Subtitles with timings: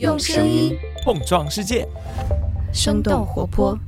[0.00, 1.86] 用声音碰撞世界，
[2.72, 3.78] 生动活泼。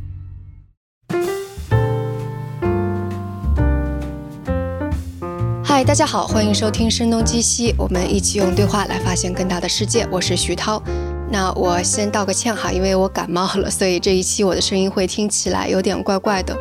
[5.64, 10.06] 嗨，大家好，欢迎收听《声东击西》，我们一起用对话来发现更大的世界。
[10.08, 10.80] 我是徐涛。
[11.28, 16.56] 那我先道个歉哈，因为我感冒了，所以这一期我的声音会听起来有点怪怪的。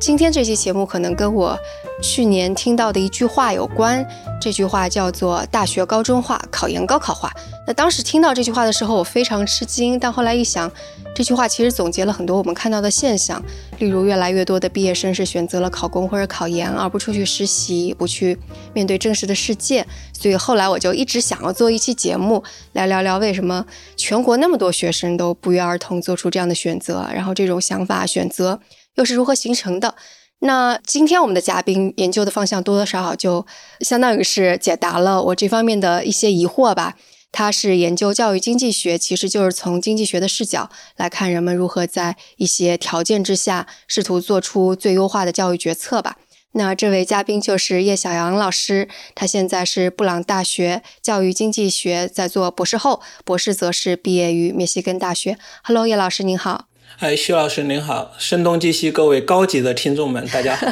[0.00, 1.58] 今天这期节目可能跟我
[2.02, 4.06] 去年听到的一句话有关，
[4.38, 7.32] 这句话叫做“大学高中化，考研高考化”。
[7.66, 10.70] 那当时听到这句话的时候，我非常吃惊，但后来一想，
[11.14, 13.42] 这句话其实总结了很多我们看到的现象，
[13.78, 18.38] 例如越来越多的毕业生是选择了考公或者考研，而不出去实习，不去
[18.74, 19.86] 面对真实的世界。
[20.12, 22.42] 所以后来我就一直想要做一期节目，
[22.72, 23.64] 来聊聊为什么
[23.96, 28.60] 全国那么多学生都不约而同做出这样的选择，然后这种想法选择。
[28.94, 29.94] 又是如何形成的？
[30.40, 33.46] 那今天我们的嘉宾研究的方向多多少少就
[33.80, 36.96] 相当于是解答了我这方面的一些疑惑吧。
[37.32, 46.18] 他是研究教育经济学，其实就是从经济学的视角来看人们如何在一些条件之下试图做出最优化的教育决策吧。
[46.52, 55.36] 那这位嘉宾就是叶小杨老师，他现在是布朗大学教育经济学在做博士后，博士则是毕业于密西根大学。
[55.64, 56.66] Hello，叶老师您好。
[57.00, 60.66] 哎，徐老师您好，声东击西，各位高级的听众们，大家好。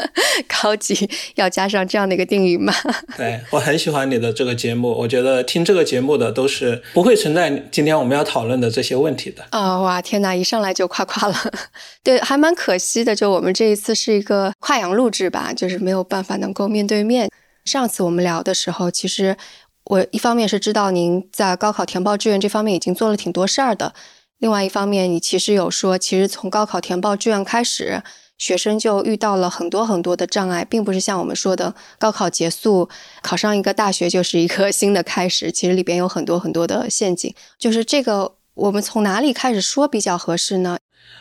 [0.48, 2.72] 高级要加上这样的一个定语吗？
[3.16, 9.44] 对我很喜欢你的这个节目，我觉得听这个节目的都是不会存在今天我们要讨论的这些问题的。
[9.50, 11.36] 啊哇，天哪，一上来就夸夸了。
[12.02, 17.30] 对，还蛮可惜的，就我们这一次是一个跨洋录制吧，就是没有办法能够面对面。
[17.66, 19.36] 上次我们聊的时候，其实
[19.84, 23.92] 我一方面是知道您在高考填报志愿这方面已经做了挺多事儿的。
[24.38, 28.02] 另外一方面，你其实有说，其实从高考填报志愿开始，
[28.38, 32.88] 学生就遇到了很多很多的障碍，并不是像我们说的高考结束，
[33.20, 35.50] 考上一个大学就是一个 新的开始。
[35.50, 40.78] 其实里边有很多很多的陷阱，就是这个，我们从哪里开始说比较合适呢？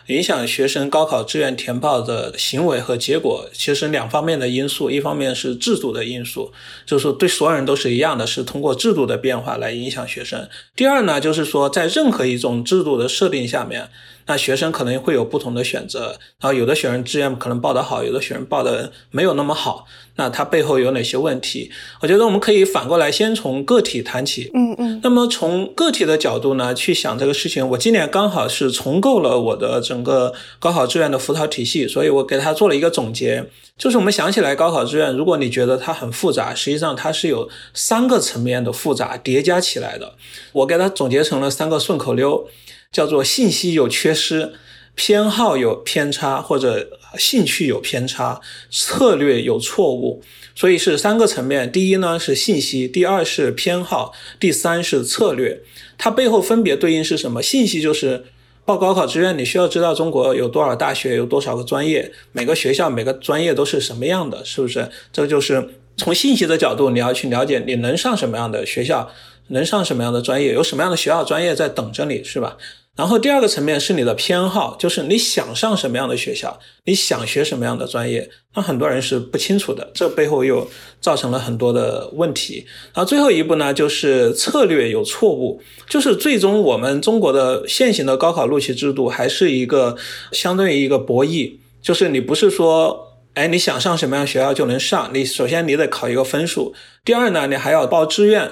[0.08, 6.52] 影响学生高考志愿填报的行为和结果，其实两方面的因素，一方面是制度的因素，
[6.86, 10.48] 就是说对所有人都是一样的，是通过制度的变化来影响学生。
[10.76, 13.90] 第二呢，就是说在任何一种制度的设定下面。
[14.30, 16.08] 那学生可能会有不同的选择，
[16.42, 19.86] 然后有的学生志愿可能报得好，有的学生报的没有那么好，
[20.18, 21.72] 那他背后有哪些问题？
[22.02, 24.52] 我觉得我们可以反过来先从个体谈起。
[24.54, 25.00] 嗯嗯。
[25.02, 27.66] 那么从个体的角度呢，去想这个事情。
[27.70, 33.44] 我今年刚好是重构了我的整整个高考志愿的辅导体系，所以我给他做了一个总结，
[33.78, 40.14] 就是我们想起来高考志愿，如果你觉得它很复杂，实际上它是有三个层面的复杂叠加起来的。
[40.54, 42.48] 我给它总结成了三个顺口溜。
[42.90, 44.54] 叫做信息有缺失，
[44.96, 46.88] 偏好有偏差，或者
[47.18, 48.40] 兴趣有偏差，
[48.72, 50.24] 策略有错误，
[50.56, 51.70] 所以是三个层面。
[51.70, 55.62] 第一呢是信息，第二是偏好，第三是策略。
[55.98, 57.44] 它背后分别对应是什么？
[57.44, 58.28] 信息就是
[58.68, 64.90] 报高考志愿，你需要知道中国有多少大学，有多少个专业，每个学校每个专业都是什么样的，是不是？
[65.14, 69.10] 这就是从信息的角度，你要去了解你能上什么样的学校。
[69.50, 72.58] 能上什么样的专业，有什么样的学校专业在等着你，是吧？
[72.98, 80.68] 然后第二个层面是你的偏好，就是你想上什么样的学校，你想学什么样的专业，那很多人是不清楚的，这背后又
[81.00, 82.66] 造成了很多的问题。
[82.94, 89.96] 然后最后一步呢，就是策略有错误，就是最终我们中国的现行的高考录取制度还是一个
[90.32, 96.74] 相对于一个博弈，就是你不是说，哎，你想上什么样学校就能上，你首先你得考一个分数，
[97.06, 98.52] 第二呢，你还要报志愿。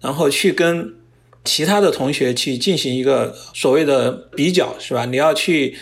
[0.00, 0.96] 然后去跟
[1.44, 5.04] 其他的同学去进行一个所谓的比较，是吧？
[5.04, 5.76] 你要去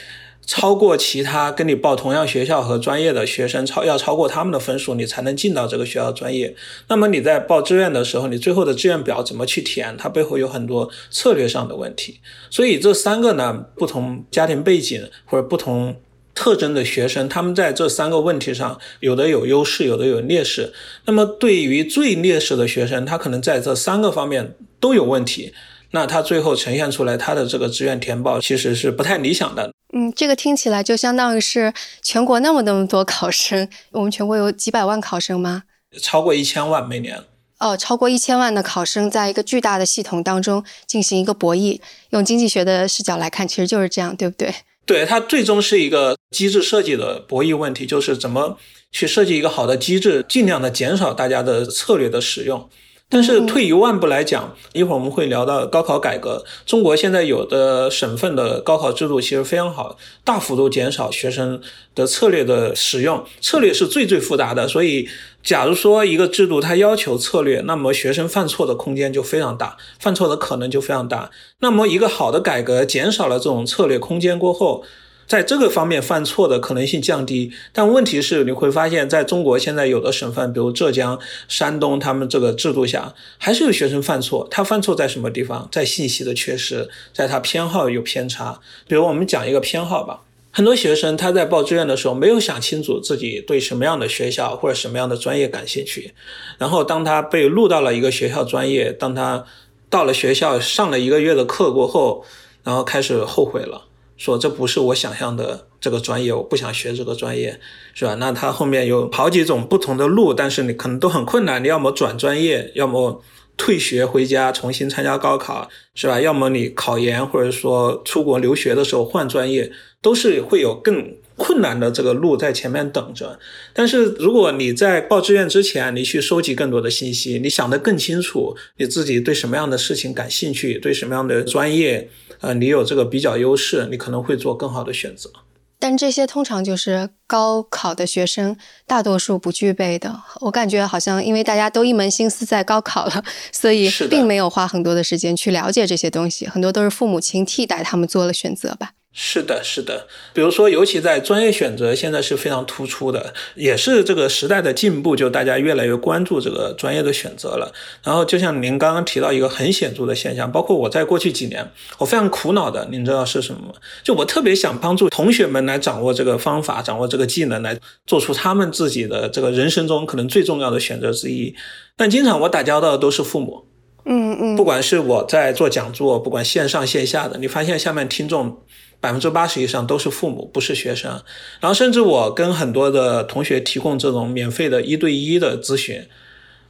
[0.46, 6.54] 超过其他跟你报同样学校和专业的学生，超要超过他们的分数，你才能进到这个学校专业。
[6.88, 9.96] 那么你在报志愿的时候，你最后的志愿表怎么去填？
[9.96, 12.20] 它背后有很多策略上的问题。
[12.50, 15.96] 所以这三个呢，不同家庭背景或者不同。
[16.32, 20.72] 特征的学生，他们在这三个问题上，有的有优势，有的有劣势。
[21.04, 25.52] 那么对于最劣势的学生，他可能在这三个方面都有问题，
[25.90, 29.72] 那它最后呈现出来它的这个志愿填报其实是不太理想的。
[29.92, 31.72] 嗯，这个听起来就相当于是
[32.02, 35.64] 全国那么那么多考生，我们全国有几百万考生吗？
[36.00, 37.24] 超过一千万每年。
[37.58, 41.78] 哦，超过一千万的考生在一个巨大的系统当中进行一个博弈，
[42.10, 44.54] 用经济学的视角来看，其实就是这样，对不对？
[44.86, 48.56] 对它最终是一个机制设计的博弈问题，就是怎么
[48.90, 52.70] 去设计一个好的机制，尽量的减少大家的策略的使用。
[53.12, 56.44] 但是退一万步来讲，一会儿我们会聊到高考改革。
[56.64, 61.60] 中国现在有的省份的高考制度其实非常好，大幅度减少学生
[61.96, 64.68] 的策略的使用，策略是最最复杂的。
[64.68, 65.08] 所以，
[65.42, 71.30] 假如说一个制度它要求策略，那么学生犯错的空间就非常大，犯错的可能就非常大。
[71.58, 74.84] 那么一个好的改革减少了这种策略空间过后。
[75.30, 81.16] 在这个方面犯错的可能性降低，但问题是你会发现在中国现在有的省份，比如浙江、
[81.46, 84.48] 山东，他们这个制度下还是有学生犯错。
[84.50, 85.68] 他犯错在什么地方？
[85.70, 88.58] 在信息的缺失，在他偏好有偏差。
[88.88, 96.12] 比如我们讲一个偏好吧，很多学生他在报志愿的时候没有想清楚自己对什么样的学校或者什么样的专业感兴趣，
[96.58, 99.44] 然后当他被录到了一个学校专业，当他
[99.88, 102.24] 到了学校上了一个月的课过后，
[102.64, 103.82] 然后开始后悔了。
[104.20, 107.58] 说这不是我想象的这个专业，我不想学这个专业，
[107.94, 108.14] 是吧？
[108.20, 111.64] 那他后面有好几种不同的路，但是你可能都很困难。
[111.64, 113.22] 你要么转专业，要么
[113.56, 116.20] 退学回家重新参加高考，是吧？
[116.20, 119.72] 要么你考研或者说出国留学的时候换专业，
[120.02, 121.16] 都是会有更。
[121.42, 123.40] 困难的这个路在前面等着，
[123.72, 132.10] 但是如果你在报志愿之前，你去收集更多的信息，你想得更清楚，你自己对什么样的事情感兴趣，对什么样的专业，
[132.40, 135.30] 呃，你有这个比较优势，你可能会做更好的选择。
[135.78, 138.54] 但这些通常就是高考的学生
[138.86, 140.22] 大多数不具备的。
[140.40, 148.92] 我感觉好像因为大家都一门心思在高考了，所以并没有花很多的时间去了解这些东西，很多都是父母亲替代他们做了选择吧。
[149.12, 150.06] 是的，是的。
[150.32, 157.72] 比如说，尤其在专业选择，现在是非常突出的，也是这个时代的进步，就大家越来越关注这个专业的选择了。
[158.04, 161.68] 然后，就像您刚刚提到一个很显著的现象，包括我在过去几年，
[161.98, 163.74] 我非常苦恼的，您知道是什么吗？
[164.04, 171.52] 就我特别想帮助同学们来掌握这个方法，掌握这个技能，来做出他们自己的这个人生中可能最重要的选择之一。
[171.96, 173.66] 但经常我打交道的都是父母，
[174.10, 178.58] 嗯嗯，不管是我在做讲座，不管线上线下的，你发现下面听众。
[179.02, 181.10] 百分之八十以上都是父母，不是学生。
[181.58, 186.02] 然后，甚至我跟很多的同学提供这种免费的一对一的咨询，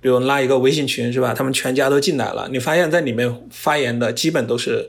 [0.00, 1.34] 比如拉一个微信群，是吧？
[1.34, 4.88] 他们全家都进来了，你发现在里面发言的基本都是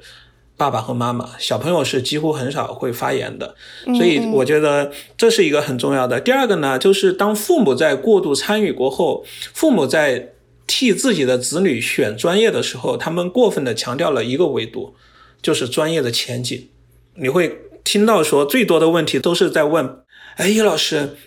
[0.55, 3.55] 爸爸和妈妈，小朋友是几乎很少会发言的。
[3.85, 6.21] 所以，我觉得这是一个很重要的。
[6.21, 10.33] 第二个呢，就是当父母在过度参与过后，父母在
[10.73, 14.95] 替自己的子女选专业的时候，他们过分的强调了一个维度，
[15.41, 16.69] 就是专业的前景。
[17.15, 19.97] 你会听到说最多的问题都是在问：
[20.37, 21.17] 哎，叶老师，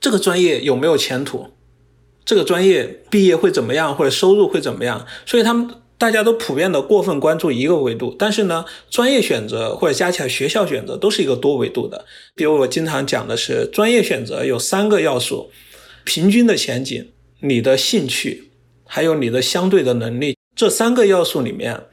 [0.00, 1.48] 这个专业有没有前途？
[2.24, 5.04] 这个专业毕业会怎么样，或者收入会怎么样？
[5.26, 5.68] 所以他们
[5.98, 12.04] 大家都普遍的过分关注一个维度，但是呢，专业选择或者加起来学校选择都是一个多维度的。
[12.36, 15.50] 比如我经常讲的是，专业选择有三个要素：
[16.04, 17.08] 平均的前景、
[17.40, 18.51] 你的兴趣，
[18.94, 20.36] 还有你的相对的能力。
[20.54, 21.84] 这三个要素里面。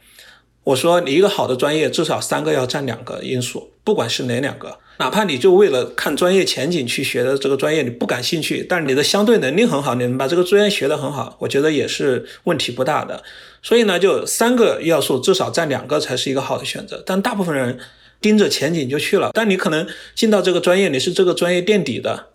[0.66, 13.24] 我说，你一个好的专业，至少三个要占两个因素，不管是哪两个，哪怕你就为了看专业前景去学的这个专业，你不感兴趣，但是你的相对能力很好，你能把这个专业学得很好，我觉得也是问题不大的。
[13.64, 17.02] 所以呢，就三个要素至少占两个才是一个好的选择。
[17.06, 17.80] 但大部分人
[18.20, 22.28] 盯着前景就去了，但你可能进到这个专业，你是这个专业垫底的。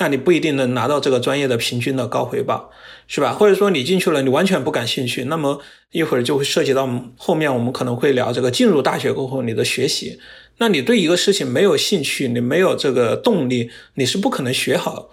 [0.00, 2.70] 那你不一定能拿到这个专业的平均的高回报，
[3.06, 3.34] 是吧？
[3.34, 5.60] 或者说你进去了，你完全不感兴趣，那么
[5.92, 6.88] 一会儿就会涉及到
[7.18, 10.18] 后面我们可能会聊这个进入大学过后你的学习。
[10.56, 15.10] 那你对一个事情没有兴趣，你没有这个动力，你是不可能学好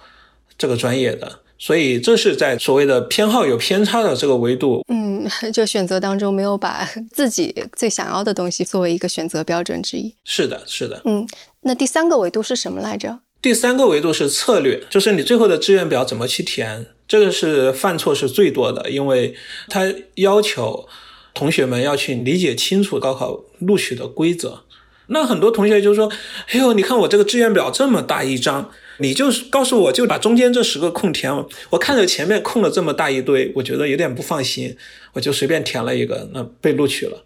[0.58, 1.40] 这个专业的。
[1.60, 10.16] 所以这是在所谓的偏好有偏差的这个维度，嗯，就选择当中没有把自己最想要的东西作为一个选择标准之一。
[10.24, 11.28] 是的，是的，嗯，
[11.62, 13.20] 那第三个维度是什么来着？
[13.48, 19.34] 第三个维度是策略，就是你最后的志愿表怎么去填，这个是犯错是最多的，因为
[19.70, 19.86] 它
[20.16, 20.86] 要求
[21.34, 24.64] 同学们要去理解清楚高考录取的规则。
[25.06, 26.12] 那很多同学就说
[26.52, 31.32] ：“哎呦，你看我这个志愿表这么大一张，你就是告诉我就把中间这十个空填，
[31.70, 34.76] 我看着前面空了这么大一堆，我觉得有点不放心，
[35.14, 37.24] 我就随便填了一个，那被录取了。”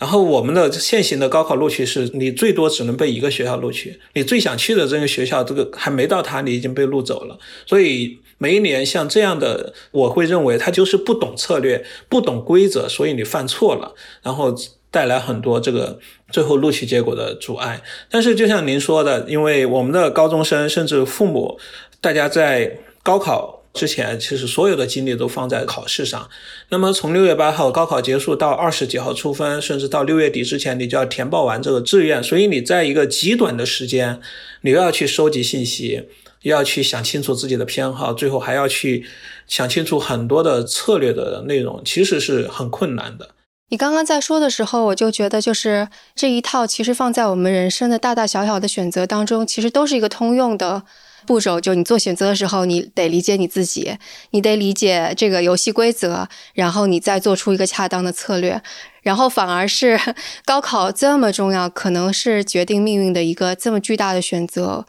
[0.00, 7.38] 然后我们的现行的高考录取是，你最多只能被一个学校录取，你最想去的这个学校，这个还没到他，你已经被录走了。
[7.66, 14.54] 所以每一年像这样的，我会认为他就是不懂策略，不懂规则，所以你犯错了，然后
[14.90, 15.98] 带来很多这个
[16.32, 17.82] 最后录取结果的阻碍。
[18.10, 21.58] 但是就像您说的，因为我们的高中生甚至父母，
[22.00, 23.59] 大家在高考。
[23.72, 26.28] 之前其实所有的精力都放在考试上，
[26.70, 32.22] 那么从六月八号高考结束到二十几号出分，甚至到六月底之前，你就要填报完这个志愿。
[32.22, 34.20] 所以你在一个极短的时间，
[34.62, 36.08] 你又要去收集信息，
[36.42, 39.06] 又要去想清楚自己的偏好，最后还要去
[39.46, 43.30] 想清楚很多的策略的内容，其实是很困难的。
[43.68, 45.86] 你刚刚在说的时候，我就觉得，就是
[46.16, 50.82] 这一套其实放在我们人生的大大小小的选择当中，其实都是一个通用的
[51.26, 51.60] 步骤。
[51.60, 53.96] 就你做选择的时候，你得理解你自己，
[54.30, 58.62] 你得理解这个游戏规则，然后你再做出一个恰当的策略。
[59.02, 59.98] 然后反而是
[60.44, 64.86] 高考这么重要，可能是决定命运的一个这么巨大的选择，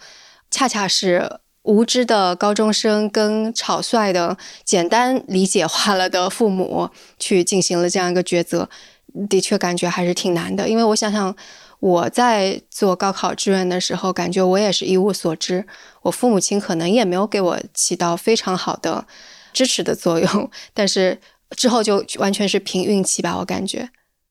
[0.50, 1.39] 恰恰是。
[1.63, 4.35] 无知的高中生跟草率的、
[4.65, 8.67] 简单理解化了的父母去进行了这样一个抉择，
[9.29, 10.67] 的确感觉还是挺难的。
[10.67, 11.35] 因为我想想，
[11.79, 15.67] 我在做高考志愿的时候，感觉我也是一无所知，
[16.01, 19.05] 我父母亲可能也没有给我起到非常好的
[19.53, 20.50] 支持的作用。
[20.74, 21.20] 但是
[21.58, 23.89] 之后就完全是凭运气吧，我感觉。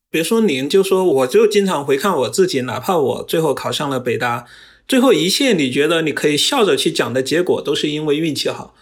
[0.09, 4.45] 别说您，就说我就经常回看我自己，哪怕我最后考上了北大。
[4.87, 8.75] 最后一切，你觉得你可以笑着去讲的结果，都是因为运气好，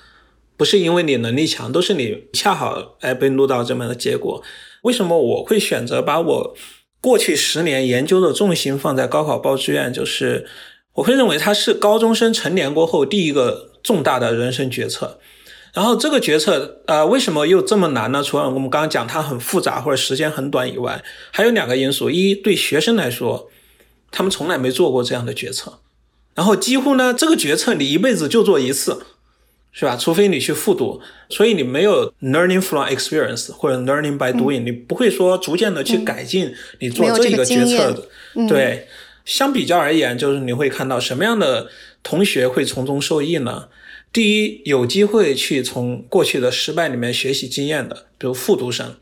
[0.58, 4.42] 不是因为你能力强，都是你恰好哎被录到这么的结果。
[4.82, 6.56] 为什么我会选择把我
[7.00, 9.94] 过去十年研究的重心放在高考报志愿？
[9.94, 10.48] 就是
[11.00, 15.20] 我会认为他是高中生成年过后第一个重大的人生决策。
[15.74, 18.22] 然后这个决策呃，为什么又这么难呢？
[18.22, 21.02] 除了我们刚刚讲它很复杂或者时间很短以外，
[21.32, 23.50] 还有两个因素：一对学生来说，
[24.12, 25.80] 他们从来没做过这样的决策。
[26.36, 29.02] 然后几乎呢，这个决策你一辈子就做一次，
[29.72, 29.96] 是吧？
[29.96, 38.08] 除非你去复读，所以你没有 learning from experience 或者 learning by doing，你不会说逐渐的去改进你做这个决策的。
[38.50, 38.88] 对，
[39.26, 41.70] 相比较而言，就是你会看到什么样的
[42.02, 43.70] 同学会从中受益呢？
[44.12, 48.96] 第一，有机会去从过去的失败里面学习经验的，比如复读生。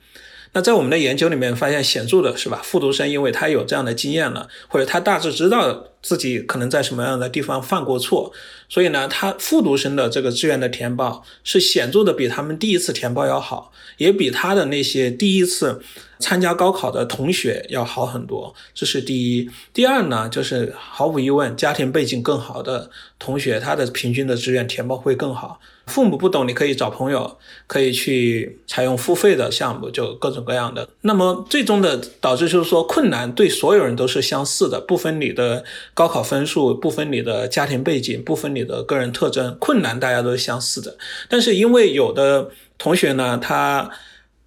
[0.53, 2.61] 那在我们的研究里面发现显著的是吧？
[2.63, 8.31] 复读生因为他有这样的经验了，或者他大致知道自己可能在什么样的地方犯过错，
[8.67, 15.81] 所以呢，他复读生的这个志愿的填报是显著的比他们第一次填报要好，也比他的那些第一次
[16.19, 18.55] 参加高考的同学要好很多。
[18.73, 19.49] 这是第一。
[19.73, 22.89] 第二呢，就是毫无疑问，家庭背景更好的
[23.19, 25.59] 同学，他的平均的志愿填报会更好。
[25.87, 30.87] 父母不懂，你可以找朋友，可以去采用付费的项目，就各种各样的。
[31.01, 35.63] 那么最终的导致就是说，困难对所有人都是相似的，不分你的
[35.93, 40.97] 高考分数，不分你的家庭背景，不分你的个人特征，困难大家都是相似的。
[41.29, 43.89] 但是因为有的同学呢，他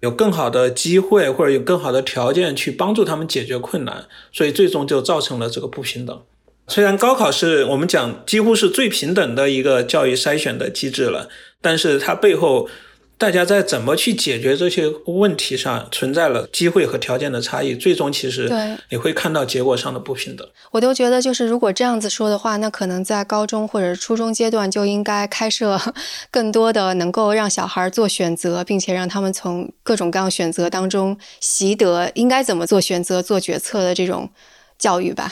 [0.01, 6.21] 有更好的机会或者有更好的条件去帮助他们解决困难，所以最终就造成了这个不平等。
[6.67, 11.27] 虽然高考是我们讲几乎是最平等的一个教育筛选的机制了，
[11.59, 12.69] 但是它背后
[13.17, 18.49] 大家在怎么去解决这些问题上存在了机会和条件的差异，最终其实
[18.89, 20.47] 你会看到结果上的不平等。
[20.71, 25.79] 我都觉得，就是如果这样子说的话，那可能在高中或者初中阶段就应该开设
[26.31, 34.31] 更多的能够让小孩做选择，并且让他们从各种各样选择当中习得应该怎么做选择、做决策的这种
[34.79, 35.31] 教育吧。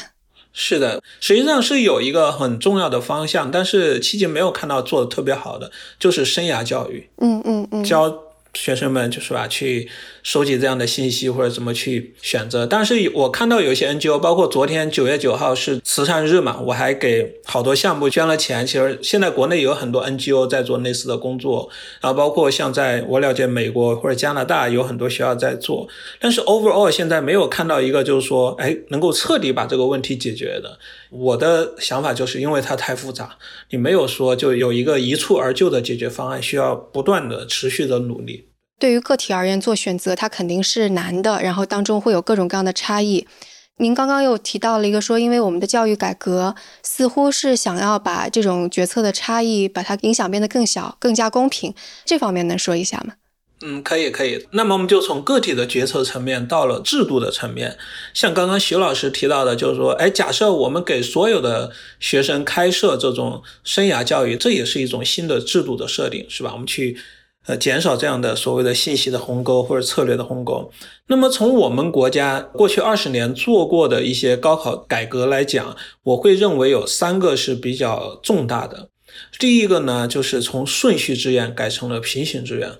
[0.61, 7.09] 是的，实际上是有一个很重要的方向，但是期间没有看到做的特别好的，就是生涯教育。
[7.19, 8.28] 嗯嗯嗯，教。
[8.53, 9.87] 学生们就是吧，去
[10.23, 12.65] 收集这样的信息或者怎么去选择。
[12.65, 18.65] 但是我看到有一些 NGO，包括昨天九月九号是慈善日嘛，我还给好多项目捐了钱。
[18.65, 21.69] 其实现在国内有很多 NGO 在做类似的工作，
[22.01, 25.87] 然后包括像在我了解美国或者加拿大有很多学校在做。
[26.19, 30.77] 但是 overall 现在没有看到一个就是说，哎，能够彻底把这个问题解决的。
[31.09, 33.37] 我的想法就是因为它太复杂，
[33.71, 38.49] 你没有说就有一个一蹴而就的解决方案，需要不断的持续的努力。
[38.79, 43.27] 对于个体而言，做选择它肯定是难的，然后当中会有各种各样的差异。
[43.77, 51.73] 您刚刚又提到了一个说，因为我们的教育改革似乎是想要把这种决策的差异，把它影响变得更小、更加公平，
[52.05, 53.13] 这方面能说一下吗？
[53.61, 54.47] 嗯，可以，可以。
[54.51, 57.77] 那么我们就从个体的决策层面到了制度的层面。
[58.13, 66.51] 像刚刚徐老师提到的，就是说，哎，假设我们给所有的学生开设这种生涯教育，这也是一种新的制度的设定，是吧？
[66.53, 66.97] 我们去
[67.47, 70.71] 呃减少这样的所谓的信息的鸿沟或者策略的鸿沟。
[71.07, 78.87] 那么从我们国家过去二十年做过的一些高考改革来讲，我会认为有三个是比较重大的。
[79.37, 82.71] 第一个呢，就是从顺序志愿改成了平行志愿。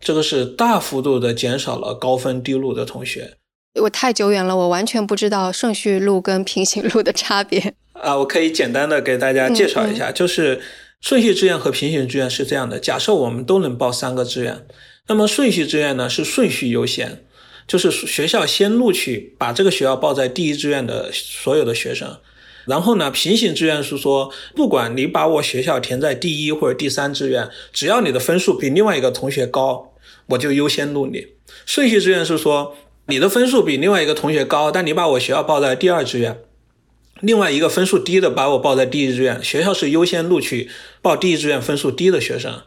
[0.00, 3.34] 这个是大幅度的减少了高分低录的同学。
[3.80, 7.74] 我太久远了，我完全不知道顺序录跟平行录的差别。
[7.94, 10.60] 啊，我可以简单的给大家介绍一下，就是
[11.00, 12.78] 顺序志愿和平行志愿是这样的。
[12.78, 14.66] 假设我们都能报三个志愿，
[15.08, 17.24] 那么顺序志愿呢是顺序优先，
[17.66, 22.18] 就是学校先录取把这个学校报在第一志愿的所有的学生。
[22.66, 29.87] 然后呢，平行志愿是说，不管你把我学校填在第一或者第三志愿，只要你的分数比另外一个同学高，
[30.28, 31.26] 我就优先录你。
[31.66, 36.38] 顺序志愿是说，你的分数比另外一个同学高，但你把我学校报在第二志愿，
[37.20, 40.70] 另外一个分数低的把我报在第一志愿，学校是优先录取
[41.02, 42.62] 报第一志愿分数低的学生。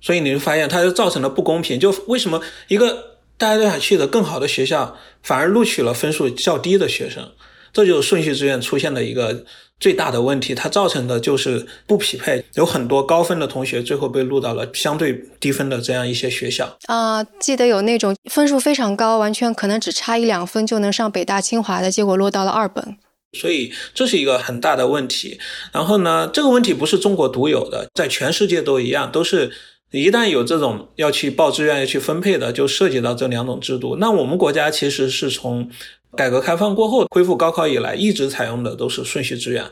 [0.00, 1.80] 所以你会发现，它就造成了不公平。
[1.80, 7.32] 就为什么一个大家都想去的更好的学校，反而录取了分数较低的学生？
[7.72, 9.44] 这就是顺序志愿出现的一个
[9.78, 17.22] 最大的问题，它造成的就是不匹配，有很多高分的同学最后被录到了相对低分的这样一些学校啊。
[17.38, 22.96] 记得有那种分数非常高，完全可能只差一两分就能上北大清华的，结果落到了二本。
[23.38, 25.38] 所以这是一个很大的问题。
[25.72, 29.52] 然后呢，这个问题不是中国独有的，在全世界都一样，都是
[29.92, 33.96] 一旦有这种要去报志愿要去分配的，就涉及到这两种制度。
[34.00, 35.70] 那我们国家其实是从。
[36.16, 39.64] 改革开放过后，恢复高考以来，一直采用的都是顺序志愿。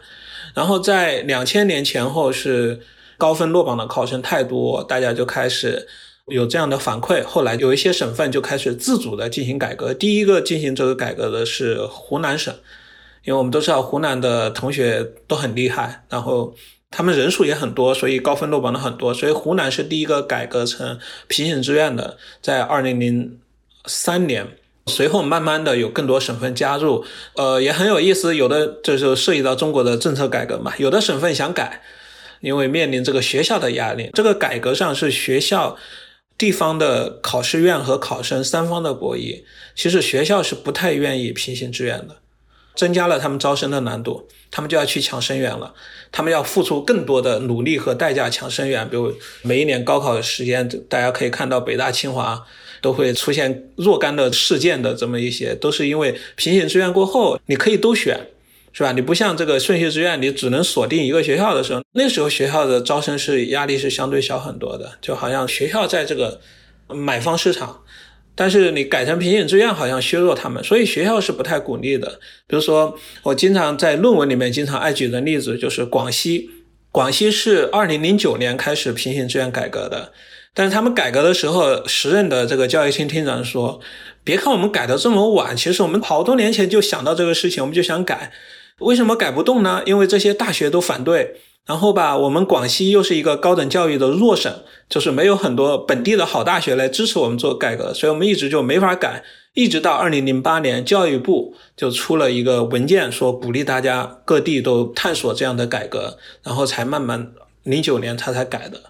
[0.55, 2.81] 然后在两千年前后，是
[3.17, 5.89] 高分落榜的考生太多，大家就开始
[6.27, 7.23] 有这样的反馈。
[7.25, 9.95] 后来有一些省份就开始自主的进行改革。
[9.95, 12.55] 第一个进行这个改革的是湖南省，
[13.25, 16.55] 因为我们都知道湖南的同学都很厉害，然后
[16.91, 19.13] 他们人数也很多，所以高分落榜的很多。
[19.13, 23.39] 所以湖南是第一个改革成平行志愿的，在二零零
[23.87, 24.47] 三年。
[24.87, 28.37] 随后慢慢的有更多省份加入，呃，也很有意思。
[28.37, 30.73] 有的这就涉及到中国的政策改革嘛。
[30.79, 31.83] 有的省份想改，
[32.41, 34.11] 因为面临这个学校的压力。
[34.15, 35.77] 这个改革上是学校、
[36.39, 39.43] 地方的考试院和考生三方的博弈。
[39.75, 42.19] 其实学校是不太愿意平行志愿的，
[42.77, 45.75] 增加了他们招生的难度，他们就要去抢生源了，
[46.13, 48.89] 他们要付出更多的努力和代价抢生源。
[48.89, 49.13] 比如
[49.43, 52.47] 每一年高考的时间，大家可以看到北大、清华。
[52.81, 58.19] 都会出现若干的事件的这么一些，都是因为平行志愿过后，你可以都选，
[58.73, 58.93] 是吧？
[58.93, 66.41] 你不像这个顺序志愿，你只能锁定一个学校的时候，那时候学校的招生是压力是相对小很多的，就好像学校在这个
[66.89, 67.83] 买方市场，
[68.35, 72.21] 但是你改成平行志愿，好像削弱他们，所以学校是不太鼓励的。
[72.47, 76.51] 比如说，我经常在论文里面经常爱举的例子就是广西，
[76.93, 80.13] 广西是二零零九年开始平行志愿改革的。
[80.59, 83.79] 但是他们改革的时候，时任的这个教育厅厅长说
[84.25, 88.33] ：“别看我们改的这么晚，其实我们好多年前就想到这个事情，我们就想改。
[88.79, 89.83] 为什么改不动呢？
[89.85, 91.37] 因为这些大学都反对。
[91.67, 94.51] 然后吧，我们广西又是一个高等教育的弱省，
[94.89, 99.23] 就是没有很多本地的好大学来支持我们做改革，所以我们一直就没法改。
[99.53, 108.81] 一直到二零零八年，教育部就出了一个文件，说鼓励大家各地都探索这样的改革，然后才慢慢零九年他才改的。”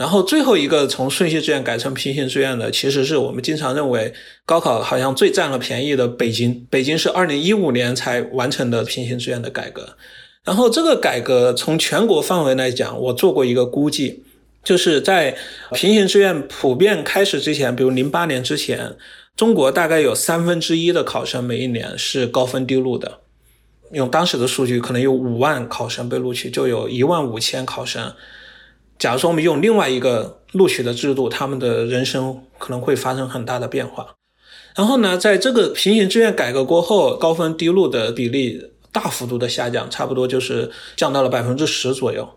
[0.00, 4.14] 然后最后一个从顺序志愿改成平行志愿的，其实是我们经常认为
[4.46, 6.66] 高考好像最占了便宜的北京。
[6.70, 9.98] 北京是二零一五年才完成的平行志愿的改革。
[10.42, 14.24] 然后这个改革从全国范围来讲，我做过一个估计，
[14.64, 15.36] 就是在
[15.74, 18.96] 平行志愿普遍开始之前，比如零八年之前，
[19.36, 23.18] 中国大概有三分之一的考生每一年是高分低录的。
[23.92, 28.10] 用当时的数据，可能有五万考生被录取，就有一万五千考生。
[29.00, 34.06] 假如说我们用另外一个录取的制度，他们的人生可能会发生很大的变化。
[34.76, 42.28] 然后呢，在这个平行志愿改革过后，高分低录的比例大幅度的下降，差不多就是降到了百分之十左右。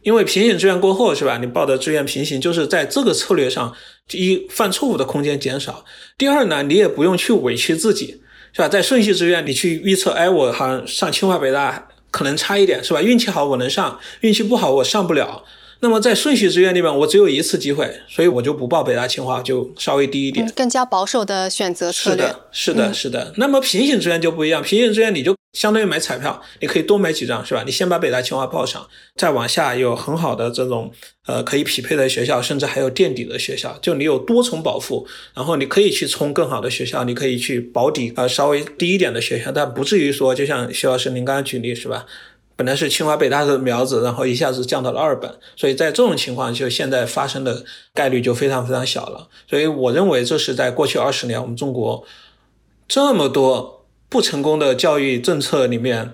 [0.00, 1.36] 因为平行志愿过后，是吧？
[1.36, 3.72] 你报的志愿平行，就是在这个策略上，
[4.08, 5.84] 第一犯错误的空间减少；
[6.16, 8.22] 第二呢，你也不用去委屈自己，
[8.54, 8.68] 是吧？
[8.68, 13.02] 在顺序志愿，你去预测，哎，我好像上清华北大可能差一点，是吧？
[13.02, 15.44] 运气好我能上，运气不好我上不了。
[15.82, 22.24] 那么在顺序志愿里面，我只有一次机会，所以我就不报北大清华，就稍微低一点，更加保守的选择策略。
[22.24, 23.34] 是的，是的，是的。
[23.36, 27.64] 那么平行志愿就不一样，平行志愿你就相当于买彩票，你可以多买几张，是吧？
[27.66, 30.92] 你先把北大清华报上，再往下有很好的这种
[31.26, 42.06] 呃可以匹配的学校，甚至还有垫底的学校，就你有多重保护，然后你可以去冲更好的学校，你可以去保底呃稍微低一点的学校，但不至于说就像徐老师您刚刚举例是吧？
[42.62, 49.26] 本来是清华北大的苗子，然后一下子降到了二本，所以在这种情况，就现在发生的概率就非常非常小了。
[49.50, 52.04] 所以我认为这是在过去二十年我们中国
[52.86, 56.12] 这么多不成功的教育政策里面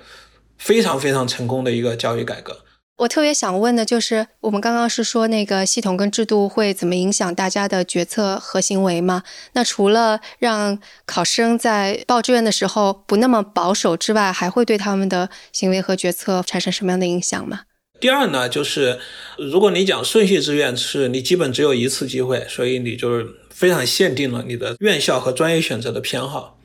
[0.56, 2.56] 非常非常成功的一个教育改革。
[2.98, 9.22] 我特别想问的就是，我们刚刚是说那个系统跟制度会怎么影响大家的决策和行为吗？
[9.52, 17.60] 那除了让考生在报志愿的时候不那么保守之外，还会对他们的行为和决策产生什么样的影响吗？
[18.00, 18.98] 第二呢，就是
[19.36, 26.58] 如果你讲顺序志愿，是你基本只有一次机会，所以你就是非常限定了你的院校和专业选择的偏好。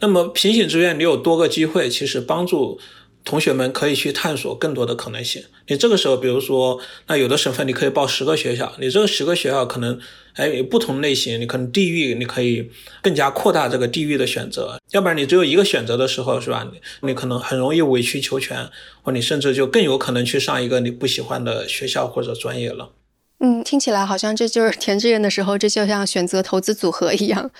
[0.00, 2.80] 那么平行志愿，你有多个机会，其实帮助。
[3.26, 5.42] 同学们可以去探索更多的可能性。
[5.66, 9.98] 你这个时候，比如说，那有的省份你可以报十个学校，你这个十个学校可能，
[10.34, 12.70] 哎，有不同类型，你可能地域你可以
[13.02, 14.80] 更加扩大这个地域的选择。
[14.92, 16.64] 要不然你只有一个选择的时候，是吧？
[16.72, 18.70] 你你可能很容易委曲求全，
[19.02, 22.92] 或你甚至就更有可能去上一个你不喜欢的学校或者专业了。
[23.40, 27.50] 嗯，听起来好像这就是填志愿的时候，这就像选择投资组合一样。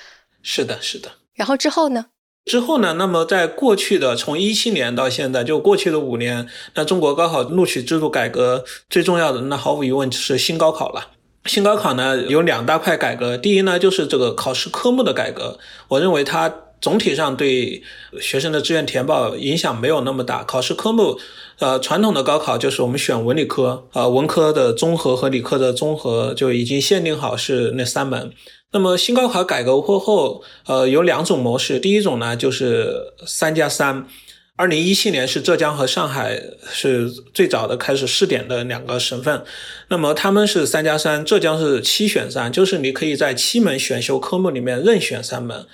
[0.43, 1.11] 是的，是的。
[1.35, 2.07] 然后之后呢？
[2.47, 2.95] 之后呢？
[2.97, 11.09] 那么在过去的从一七年到现在，就过去的五年，那中国高考录取制度改革最重要的，那毫无疑问是新高考了。
[11.47, 17.83] 新高考呢有两大块改革，第一呢就是这个考试科目的改革，我认为它总体上对
[18.21, 20.45] 学生的志愿填报影响没有那么大。
[20.45, 21.19] 考试科目，
[21.59, 28.31] 呃，传统的高考就是我们选文理科，呃，文科的综合和理科的综合就已经限定好是那三门。
[28.73, 31.79] 那么新高考改革过后，呃，有两种模式。
[31.79, 34.07] 第一种呢，就是三加三。
[34.59, 39.45] 二零一七年是浙江和上海是最早的开始试点的两个省份。
[39.89, 45.67] 那么他们是三加三，浙江是七选三，就是你可以在七门选修科目里面任选三门。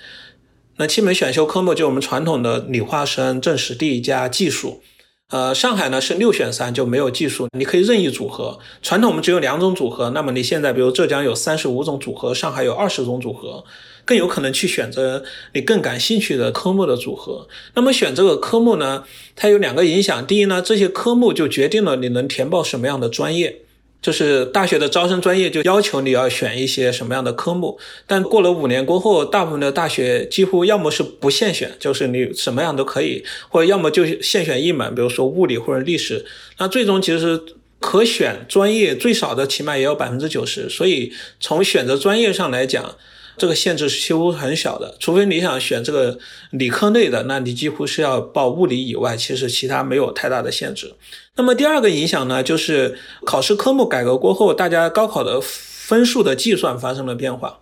[0.75, 4.81] 那七门选修科目就我们传统的理化生、政史地加技术。
[5.29, 8.59] 呃，上海呢是六选三，就没有技术，你可以任意组合。
[8.83, 13.63] 传统我们只有两种组合，那么你现在比如浙江有三十五种组合，上海有二十种组合，
[14.05, 17.47] 更有可能去选择你更感兴趣的科目的组合。
[17.73, 19.05] 那么选这个科目呢，
[19.35, 23.62] 它有两个影响，第一呢，这些科目就决定了你能填报什么样的专业。
[24.03, 36.25] 就是大学的招生专业就要求你要选一些什么样的科目，但过了五年过后，大部分的大学几乎要么是不限选，就是你什么样都可以，或者要么就限选一门，比如说物理或者历史。
[36.59, 37.41] 那最终其实
[37.79, 42.95] 可选专业最少的起码也有百分之九十，所以从选择专业上来讲。
[43.37, 46.17] 这个限制是几乎很小的，除非你想选这个
[46.51, 50.93] 理科类的，那你几乎是要报物理以外，其实其他没有太大的限制。
[51.35, 57.61] 那么第二个影响呢，就是考试科目改革过后，大家高考的分数的计算发生了变化，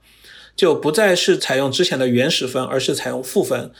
[0.57, 3.71] 就不再是采用之前的原始分，而是采用赋分。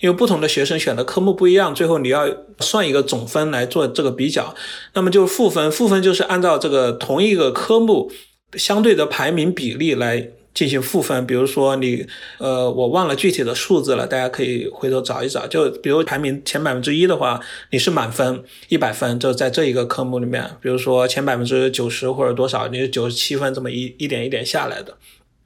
[0.00, 2.28] 因为不同的学生选的科目不一样，最后你要
[2.60, 4.54] 算一个总分来做这个比较，
[4.94, 5.70] 那么就是赋分。
[5.70, 8.10] 赋分就是按照这个同一个科目
[8.54, 10.30] 相对的排名比例来。
[10.54, 12.06] 进行赋分，比如说你，
[12.38, 15.46] 呃，我忘了具体的数字了，大家可以回头找一找。
[15.46, 20.44] 就比如排名前百分之一的话，你是满分一百分，就在这一个科目里面。
[20.60, 24.96] 比如说前百分之九十或者多少，你是九十七分，这么一一点一点下来的。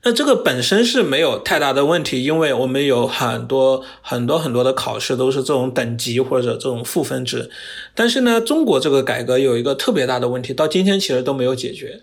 [0.04, 7.48] 那这个本身是没有太大的问题，因为我们有很多很多很多的考试都是这种等级或者这种赋分制。
[7.94, 12.00] 但是呢，中国这个改革有一个特别大的问题，到今天其实都没有解决，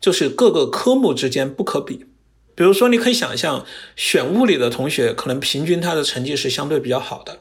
[0.00, 2.04] 就是各个科目之间不可比。
[2.60, 3.64] 比如说，你可以想象，
[3.96, 7.40] 选物理的同学可能平均他的成绩是相对比较好的，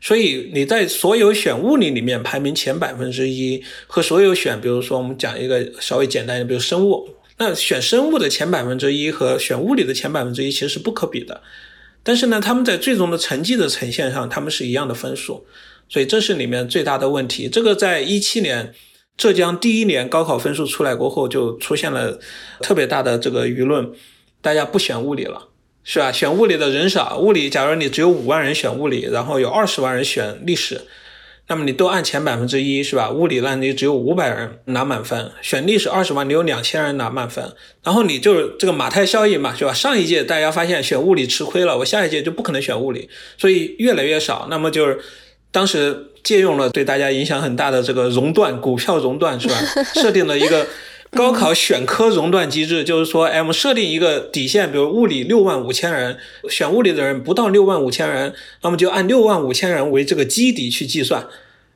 [0.00, 11.40] 所以你在所有选物理里面排名前百分之一，和所有选，比如说我们讲一个稍微简单一点，比如生物，那选生物的前百分之一和选物理的前百分之一其实是不可比的。
[12.02, 15.46] 但是呢，他们在最终的成绩的呈现上，他们是一样的分数，
[15.88, 17.48] 所以这是里面最大的问题。
[17.48, 18.74] 这个在一七年
[19.16, 22.18] 浙江第一年高考分数出来过后，就出现了
[22.60, 23.88] 特别大的这个舆论。
[24.40, 25.48] 大家不选物理了，
[25.82, 26.12] 是吧？
[26.12, 30.82] 选物理的人少，物理假如你只有五万人选物理，然后有二十万人选历史，
[31.48, 33.10] 那么你都按前百分之一，是吧？
[33.10, 39.72] 物理那你只有五百人拿满分，选历史二十万，你有两千人拿满分，然后你就是这个马太效应嘛，是吧？
[39.72, 44.46] 上一届大家发现选物理吃亏了，我下一届就不可能选物理，所以越来越少。
[44.50, 45.00] 那么就是
[45.50, 49.54] 当时借用了对大家影响很大的这个熔断股票熔断，是吧？
[49.94, 50.66] 设定了一个。
[51.10, 56.18] 高考选科熔断机制就是说，哎，我们设定一个底线，比如物理六万五千人，
[56.50, 61.26] 选物理的人不到六万五千人，那么就按六万五千人为这个基底去计算。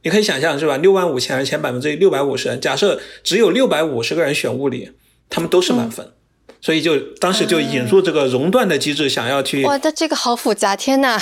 [0.02, 0.76] 你可以想象是吧？
[0.76, 4.90] 六万五千人前百分之，六百五十人，假设只有六百五十个人选物理，
[5.30, 6.12] 他们都是满分。
[6.62, 11.18] 所以就当时就引入这个熔断的机制，想要去哇，它这个好复杂，天呐！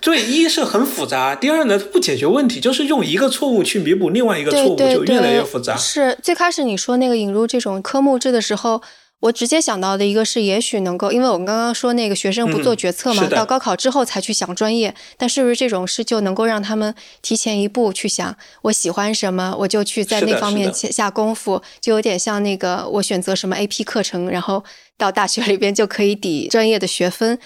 [0.00, 5.76] 对，一是很复杂，第二呢不解决问题，就是用一个错误去弥补另外一个错误，就越来越复杂。
[5.76, 8.80] 是最开始你说那个引入这种科目制的时候。
[9.20, 24.62] 我直接想到的一个是，也许能够，因为我们刚刚说那个学生不做决策嘛，到高考之后才去想专业，但是不是这种事就能够让他们提前一步去想，我喜欢什么，我就去在那方面下下功夫，就有点像那个我选择什么 AP 课程，然后
[24.96, 27.36] 到大学里边就可以抵专业的学分。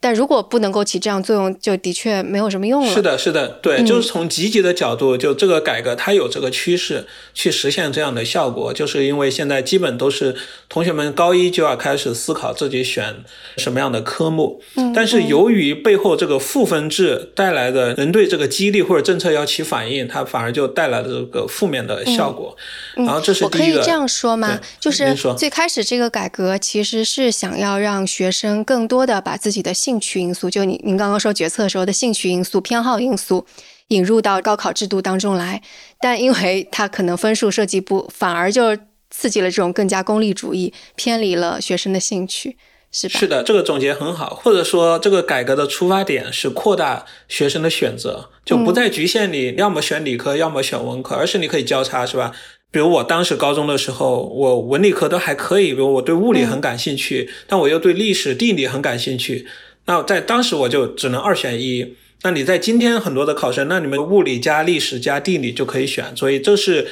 [0.00, 2.92] 但如果不能够起这样作用，就的确没有什么用了。
[2.92, 10.36] 是的，是的，对，就是从积极的角度，就这个改革它有这个趋势去实现这样的效果，就是因为现在基本都是
[10.68, 13.24] 同学们高一就要开始思考自己选
[13.56, 14.60] 什么样的科目，
[14.94, 22.56] 但是由于背后这个赋分制带来的人对这个激励或者政策要起反应，它反而就带来了这个负面的效果。
[22.94, 23.64] 然后这是第一个。
[23.66, 24.60] 我可以这样说吗？
[24.78, 33.46] 就是最开始这个改革其实是想要让学生更多的把自己的兴趣因素，就您您刚刚说决策的时候的兴趣因素、偏好因素
[33.88, 35.62] 引入到高考制度当中来，
[35.98, 38.76] 但因为它可能分数设计不，反而就
[39.10, 42.58] 刺激了这种更加功利主义，偏离了学生的兴趣，
[42.92, 43.18] 是吧？
[43.18, 44.34] 是的，这个总结很好。
[44.34, 52.32] 或者说，这个改革的出发点是扩大学生的选择，就不再局限你要么选理科，要么选文科，而是你可以交叉，是吧？
[52.70, 59.46] 比如我当时高中的时候，我文理科都还可以，比如我对物理很感兴趣，但我又对历史、地理很感兴趣。
[59.88, 61.96] 那在当时我就只能二选一。
[62.22, 66.14] 那你在今天很多的考生，那你们物理加历史加地理就可以选。
[66.16, 66.86] 所以这是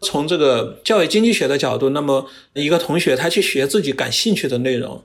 [0.00, 5.04] 从这个教育经济学的角度，那么一个同学他去学自己感兴趣的内容。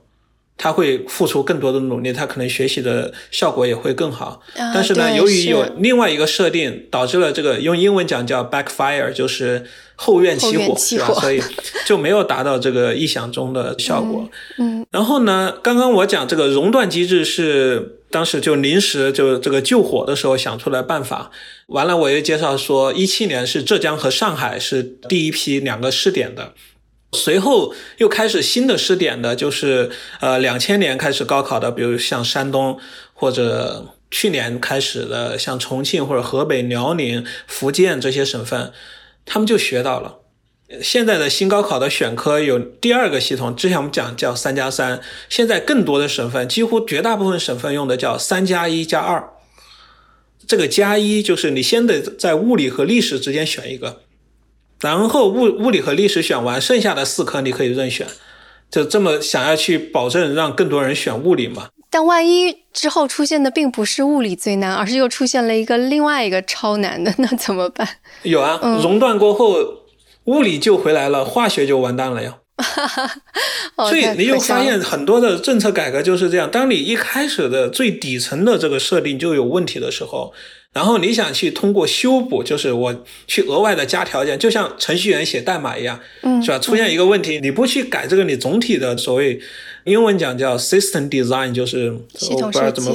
[0.58, 4.40] 他会付出更多的努力，他可能学习的效果也会更好。
[4.54, 9.66] 但是呢，由于有另外一个设定，导致了这个用英文讲叫 backfire，就是
[9.96, 11.06] 后院起火，是吧？
[11.20, 11.42] 所以
[11.86, 14.28] 就没有达到这个意想中的效果。
[14.58, 14.86] 嗯。
[14.90, 21.30] 然后呢，刚刚我讲这个熔断机制是当时就临时就这个救火的时候想出来办法。
[21.66, 26.54] 完了，我又介绍说，一七年是浙江和上海是第一批两个试点的。
[27.16, 32.78] 随后又开始新的试点的，就是呃两千年开始高考的，比如像山东
[33.14, 38.72] 或者去年开始的像重庆或者河北、辽宁、福建这些省份，
[39.24, 40.18] 他们就学到了。
[40.82, 49.30] 现在的新高考的选科有第二个系统，之前我们讲叫三加三，现在更多的省份，几乎绝大部分省份用的叫三加一加二。
[50.46, 54.02] 这个加一就是你先得在物理和历史之间选一个。
[54.80, 58.06] 然后物物理和历史选完，剩下的四科你可以任选，
[58.70, 61.68] 就这么想要去保证让更多人选物理嘛？
[61.88, 67.88] 但万一之后出现的并不是物理最难，而是又出现了一个另外一个超难的，那怎么办？
[68.22, 69.56] 有啊，熔断过后，
[70.24, 72.36] 物理就回来了，化学就完蛋了呀。
[73.76, 80.34] 所以你就发现很多的政策改革就是这样，当你一开始的最底层的这个设定就有问题的时候。
[80.76, 86.58] 然后你想去通过修补，就是我去额外的加条件，就像程序员写代码一样，嗯，是吧？
[86.58, 89.40] 出现一个问题，你不去改这个，你总体的所谓
[89.84, 91.90] 英文讲叫 system design，就是
[92.30, 92.94] 我不知道怎么，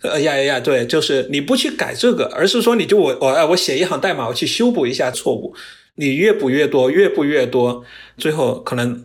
[0.00, 5.52] 呃呀呀呀，对，就是你不去改这个，而是说你就我我哎我写一行代码，我去修补一下错误，
[5.96, 7.84] 你越补越多，越补越多，
[8.16, 9.04] 最后可能。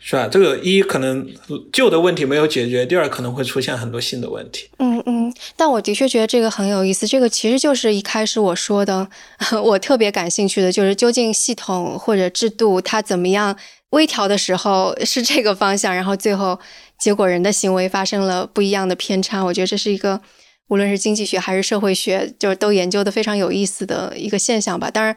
[0.00, 0.28] 是吧？
[0.30, 1.26] 这个一可能
[1.72, 4.68] 旧的问题没有解决，第二可能会出现很多新的问题。
[4.78, 5.17] 嗯嗯，
[5.56, 7.06] 但我的确觉得这个很有意思。
[7.06, 9.08] 这个其实就是一开始我说的，
[9.62, 13.56] 我特别感兴趣的就是究竟系统或者制度它怎么样
[13.90, 16.58] 微调的时候 是这个方向，然后最后
[16.98, 19.42] 结果人的行为发生了不一样的偏差。
[19.42, 20.20] 我觉得这是一个
[20.68, 24.90] 无论是经济学还是社会学，就是都研究的非常有意思的一个现象吧。
[24.90, 25.16] 当然，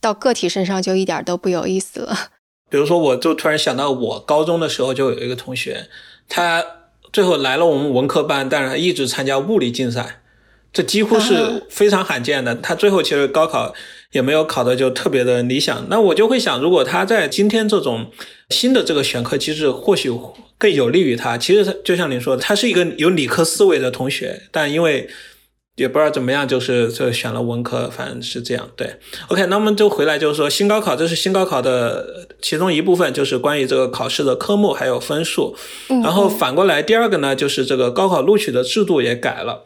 [0.00, 2.16] 到个体身上就一点都不有意思了。
[2.70, 5.88] 比如说，我就突然想到，我高中的时候就有一个同学，
[6.28, 6.64] 他
[7.12, 10.20] 最后来了我们文科班，但是他一直参加物理竞赛，
[10.72, 12.54] 这几乎是非常罕见的。
[12.54, 13.74] 他最后其实高考
[14.12, 15.86] 也没有考的就特别的理想。
[15.88, 18.10] 那我就会想，如果他在今天这种
[18.48, 20.10] 新的这个选课机制，或许
[20.56, 21.36] 更有利于他。
[21.36, 25.08] 其实就像您说的，他是一个有理科思维的同学，但因为。
[25.76, 28.68] 也不知道怎么样，就是就选了文科，反正是这样。
[28.76, 28.96] 对
[29.28, 35.56] ，OK，那么就回来就是说，新高考这是新高考的其中一部分，就是关于这个考试的科目还有分数。
[35.88, 39.64] 然后反过来，第二个呢，就是这个高考录取的制度也改了。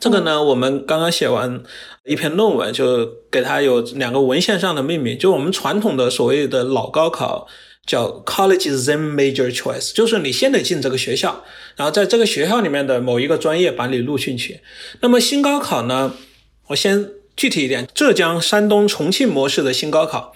[0.00, 1.62] 这个呢，我们刚刚写完
[2.04, 7.46] 一篇论文，就给它有两个文献上的命名，就我们传统的所谓的老高考。
[7.86, 11.44] 叫 college then major choice，就是你先得进这个学校，
[11.76, 14.60] 然后在这个学校里面的某一个专业把你录进去。
[15.00, 16.14] 那么新高考呢？
[16.68, 20.34] 我先具体一点，浙江、山东、重庆模式的新高考，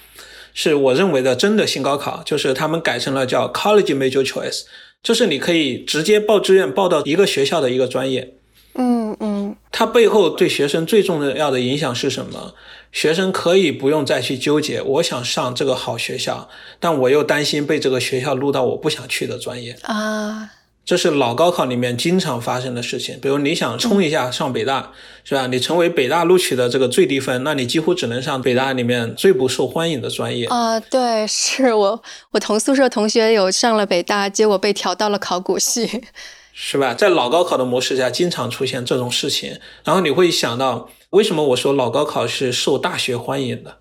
[0.55, 4.63] 是我认为的真的新高考，就是他们改成了叫 college major choice，
[5.03, 8.35] 就是你可以直接报志愿报到一个学校的一个专业。
[8.75, 9.30] 嗯嗯，
[9.73, 12.55] 它背后对学生最重要的影响是什么？
[12.93, 16.49] 学生可以不用再去纠结，我想上这个好学校，
[16.81, 20.51] 但我又担心被这个学校录到我不想去的专业啊。
[20.85, 23.17] 这是老高考里面经常发生的事情。
[23.23, 24.91] 比如你想冲一下上北大，
[25.23, 25.47] 是吧？
[25.47, 30.81] 你成为北大录取的这个最低分，那你几乎只能上北大里面最不受欢迎的专业啊。
[30.81, 32.03] 对，是我
[32.33, 36.03] 我同宿舍同学有上了北大，结果被调到了考古系。
[36.53, 36.95] 是吧？
[36.95, 43.77] 在老高考的模式下，经常出现这种事情，然后你会想到，为什么我说老高考是受大学欢迎的？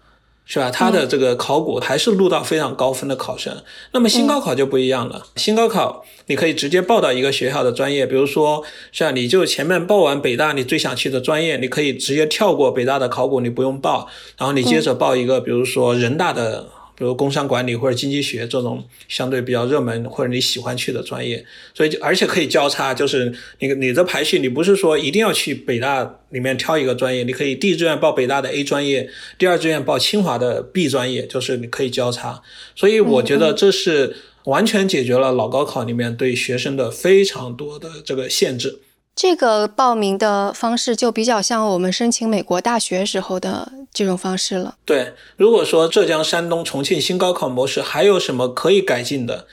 [0.45, 0.71] 是吧？
[0.71, 3.61] 它的这个考古还是录到非常高分的考生。
[3.91, 5.27] 那么新高考就不一样了。
[5.35, 16.67] 新高考你可以直接报到一个学校的专业，比如说像你就前面报完北大你最想去的专业，你可以直接跳过北大的考古，你不用报，然后你接着报一个，比如说人大的。
[16.99, 32.41] 比如工商管理或者经济学这种相对比较热门或者你喜欢去的专业，所以而且可以交叉，就是你你的排序，你不是说一定要去北大里面挑一个专业，你可以第一志愿报北大的 A 专业，第二志愿报清华的 B 专业，就是你可以交叉。
[32.75, 38.79] 所以我觉得这是完全解决了老高考里面对学生的非常多的这个限制。
[39.21, 44.77] 这个报名的方式就比较像我们申请美国大学时候的这种方式了。
[44.85, 49.45] 对，如果说浙江、山东、重庆新高考模式还有什么可以改进的，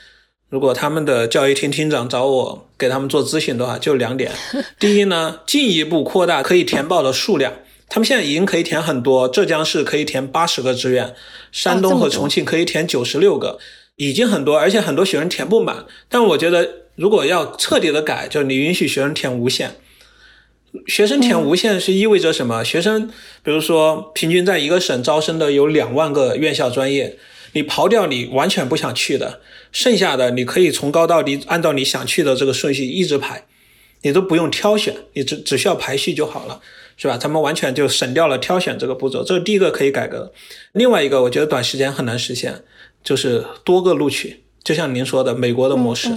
[0.47, 4.31] 如果他们的教育厅厅长找我给他们做咨询的话，就两点：
[4.79, 7.51] 第一呢，进一步扩大可以填报的数量。
[7.89, 11.13] 他们现在已经可以填很多，浙江市可以填八十个志愿，
[11.51, 13.59] 山东和重庆可以填九十六个，
[13.97, 15.83] 已经很多，而且很多学生填不满。
[16.07, 16.86] 但我觉得。
[16.97, 19.75] 如果要彻底的改，就是你允许学生填无限。
[20.85, 22.63] 学生填无限是意味着什么？
[22.63, 23.07] 学生，
[23.41, 27.17] 比如说平均在一个省招生的有两万个院校专业，
[27.53, 29.39] 你刨掉你完全不想去的，
[29.71, 33.45] 剩下的你可以从高到低按照你想去的这个顺序一直排，
[34.01, 36.59] 你都不用挑选，你只只需要排序就好了，
[36.97, 37.17] 是吧？
[37.17, 40.31] 咱们完全就省掉了挑选这个步骤，这是第一个可以改革。
[40.73, 42.63] 另外一个，我觉得短时间很难实现，
[43.03, 46.09] 就是多个录取，就像您说的美国的模式。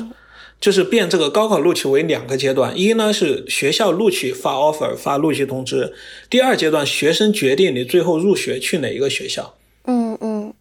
[0.61, 5.95] 就是变这个高考录取为两个阶段，一呢是学校录取发 offer 发录取通知，
[6.29, 9.57] 第二阶段学生决定你最后入学去哪一个学校。
[9.87, 10.53] 嗯嗯，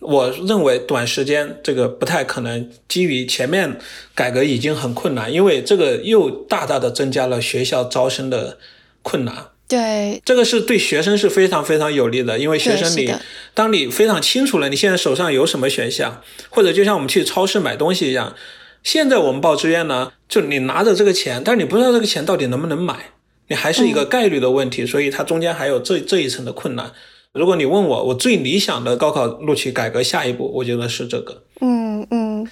[0.00, 3.78] 我认为短时间这个不太可能，基于前面
[4.14, 8.58] 改革已经很困难，因为这个又大大的增加了学校招生的
[9.00, 9.48] 困难。
[9.66, 13.14] 对，这个是对学生是非常非常有利的，因为学生你
[13.54, 18.34] 当你非常清楚了你现在手上有什么选项，或者就像我们去超市买东西一样。
[18.82, 23.10] 现在我们报志愿呢，就你拿着这个钱，但是你不知道这个钱到底能不能买，
[23.48, 26.92] 你还是一个概率的问题，所以它中间还有这这一层的困难。
[27.32, 31.42] 如果你问我，我最理想的高考录取改革下一步，我觉得是这个。
[31.60, 32.48] 嗯嗯。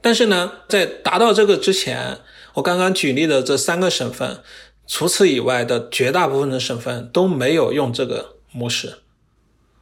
[0.00, 2.18] 但是呢，在达到这个之前，
[2.54, 4.38] 我刚刚举例的这三个省份，
[4.86, 8.94] 除此以外的绝大部分的省份都没有用这个模式，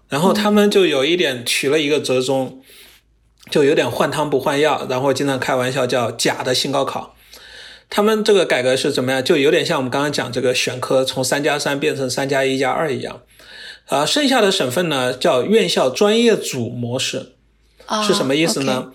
[0.09, 2.61] 然后他们就有一点取了一个折中。
[3.53, 7.15] 就有点换汤不换药，然后经常开玩笑叫假的新高考。
[7.91, 9.23] 他们这个改革是怎么样？
[9.23, 13.21] 就有点像我们刚刚讲这个选科从三加三变成三加一加二一样。
[13.89, 17.35] 啊，剩下的省份呢叫院校专业组模式，
[18.07, 18.93] 是什么意思呢？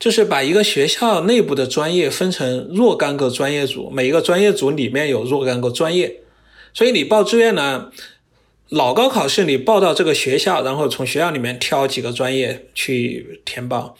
[0.00, 6.16] 就是把一个学校内部的专业分成若干个专业组，每一个专业组里面有若干个专业，
[6.72, 7.92] 所以你报志愿呢。
[8.74, 13.96] 老高考是你报到这个学校，然后从学校里面挑几个专业去填报。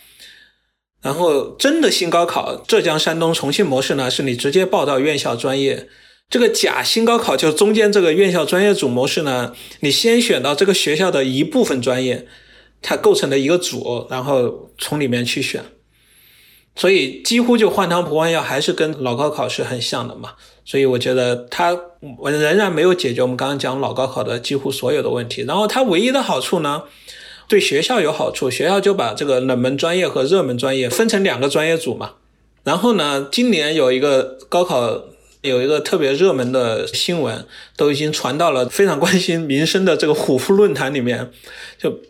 [1.01, 5.89] 然后真的新高考，浙江、山东、重庆模式呢，是你直接报到院校专业。
[6.29, 12.27] 这个假新高考就中间这个院校专业组模式呢，你先选到这个学校的一部分专业，
[12.83, 15.63] 它构成的一个组，然后从里面去选。
[16.77, 20.33] 所以几乎就换汤不换药，还是跟老高考是很像的嘛。
[20.65, 21.79] 所以我觉得它
[22.19, 25.43] 我仍然没有解决我们刚刚讲老高考的几乎所有的问题。
[25.43, 26.85] 然后它唯一的好处呢，
[27.47, 32.15] 对学校有好处，学校就把这个冷门专业和热门专业分成两个专业组嘛。
[32.65, 35.05] 然后呢，今年有一个高考
[35.43, 41.31] 有一个特别热门的新闻，都已经传到了非常关心民生的这个虎扑论坛里面，
[41.79, 42.01] 就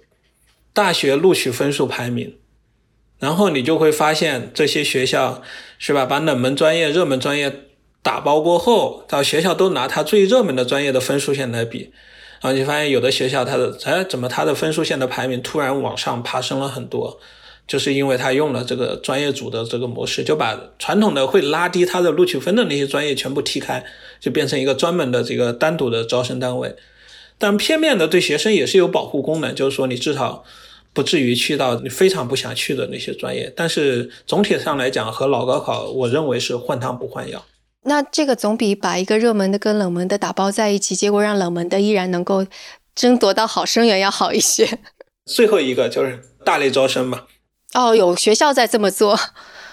[0.73, 2.37] 大学录取分数排名。
[3.19, 5.43] 然后你就会发现这些学校
[5.79, 7.61] 是吧，把冷门专业、热门专业。
[8.03, 11.91] 打包过后，到学校都拿它最热门的专业的分数线来比，
[12.43, 17.19] 然后你发现有的学校它的哎怎么它的分数线的排名突然往上爬升了很多，
[17.67, 23.83] 就是因为他用了这个专业组的这个模式，就把传统的会拉低他的录取分的那些专业全部踢开，
[24.21, 26.77] 就变成一个专门的这个单独的招生单位。
[27.39, 30.45] 但片面的对学生也是有保护功能，就是说你至少
[30.95, 33.53] 不至于去到你非常不想去的那些专业。
[33.55, 37.45] 但是总体上来讲，和老高考我认为是换汤不换药。
[37.83, 42.47] 那这个总比把一个热门的跟冷门的打包在一起，结果让冷门的依然能够
[42.95, 44.79] 争夺到好生源要好一些。
[45.27, 47.25] 最后一个就是大类招生嘛。
[47.75, 49.19] 哦，有学校在这么做。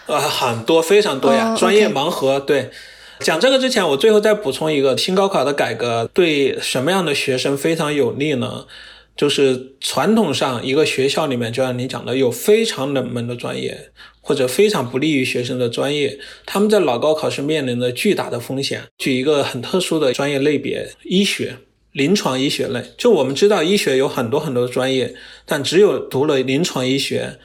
[0.08, 1.56] 呃，很多，非常多呀。
[1.56, 2.72] 专业盲盒，对。
[3.20, 8.66] 讲这个之前，我最后再补充一个新高考的改革对什么样的学生非常有利呢？
[9.22, 18.82] 就是传统上一个学校里面，就像你讲的，有非常冷门的专业或者非常不利于学生的专业，他们在老高考是面临着巨大的风险。
[18.98, 21.58] 举一个很特殊的专业类别，医学、
[21.92, 22.84] 临床医学类。
[22.98, 25.14] 就我们知道，医学有很多很多专业，
[25.46, 27.38] 但只有读了临床医学，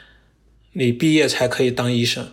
[0.73, 2.29] 你毕业才可以当医生。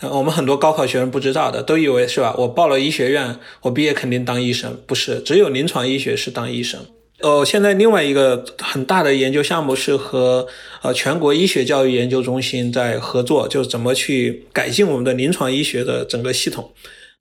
[0.00, 2.34] 我们很多高考学生不知道的，都以为是吧？
[2.38, 5.20] 我报了医学院，我毕业肯定当医生，不是？
[5.20, 6.80] 只有临床医学是当医生。
[7.22, 10.46] 哦，现在另外一个很大的研究项目是和
[10.82, 16.72] 呃全国医学教育研究中心在合作，就是怎么去改进我们的临床医学的整个系统。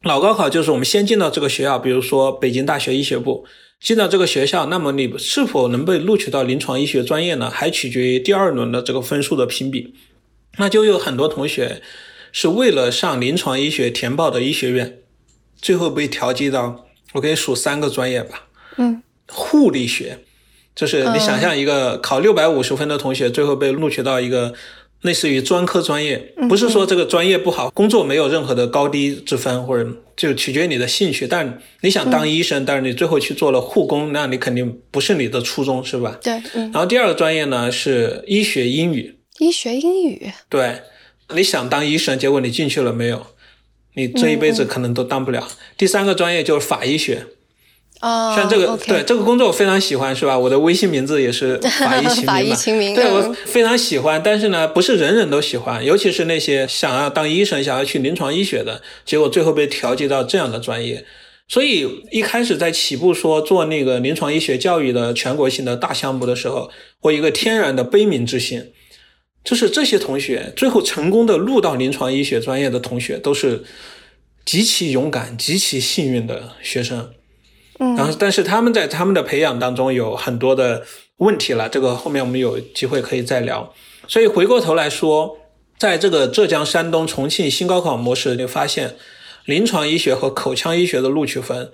[0.02, 3.46] 老高考就是我们先进到这个学校，比如说北京大学医学部
[3.80, 7.50] 进到这个学校，那么你是否能被录取到临床医学专业呢？
[7.50, 9.94] 还取决于第二轮的这个分数的评比。
[10.58, 11.82] 那就有很多同学。
[12.38, 14.98] 是为了上临床医学填报的医学院，
[15.62, 18.50] 最后被调剂到，我可以数三个专业吧。
[18.76, 20.20] 嗯，护理学，
[20.76, 24.54] 就是你想象一个考六百五十分的同学，最后被录取到一个
[25.02, 31.28] 类似于专科专业，不是说这个专业不好，工作没有任何的高低之分，或者就取决于你的兴趣。
[31.28, 36.18] 但你想当医生，但是你最后去做了护工，那你肯定不是你的初衷，是吧？
[36.22, 36.34] 对。
[36.54, 39.16] 然后第二个专业呢是医学英语。
[39.40, 40.32] 医学英语。
[40.50, 40.82] 对。
[41.34, 43.26] 你想当医生，结果你进去了没有？
[43.96, 45.48] 你这一辈子可能都当不了。
[45.76, 47.26] 第三个专业就是法医学，
[48.02, 50.38] 哦，像这个对这个工作我非常喜欢，是吧？
[50.38, 54.22] 我的微信名字也是法 医法医秦明，对我非常喜欢。
[54.24, 61.06] 但是呢，不是人人都喜欢，尤其是那些想要当医生、想要去临床医学的，结果最后被调剂到这样的专业。
[61.48, 66.70] 所以一开始在起步说做那个临床医学教育的全国性的大项目的时候，
[67.02, 68.72] 我一个天然的悲悯之心。
[69.44, 73.64] 就是这些同学最后成功的录到临床医学专业的同学，都是
[74.44, 77.12] 极其勇敢、极其幸运的学生。
[77.80, 80.84] 嗯，然后但是他们在他们的培养当中有很多的
[81.18, 83.74] 问题了，这个后面我们有机会可以再聊。
[84.08, 85.38] 所以回过头来说，
[85.78, 88.96] 在这个浙江、山东、重庆新高考模式，就发现
[89.46, 91.72] 临床医学和口腔医学的录取分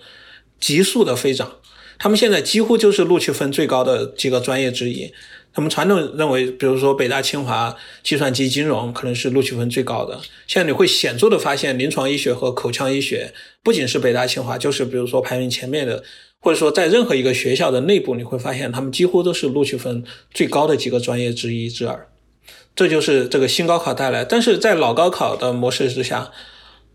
[0.60, 1.58] 急速的飞涨，
[2.00, 5.14] 他们现在几乎就是录取分最高的几个专业之一。
[5.54, 10.20] 他们传统认为，比如说北大、清华，计算机、金融可能是录取分最高的。
[10.48, 16.04] 现在你会显著的发现，临床医学和口腔医学不仅是北大、清华，就是比如说排名前面的，
[16.40, 22.08] 或者说在任何一个学校的内部，你会发现他们几乎都是录取分最高的几个专业之一之二。
[22.74, 24.24] 这就是这个新高考带来。
[24.24, 26.32] 但是在老高考的模式之下，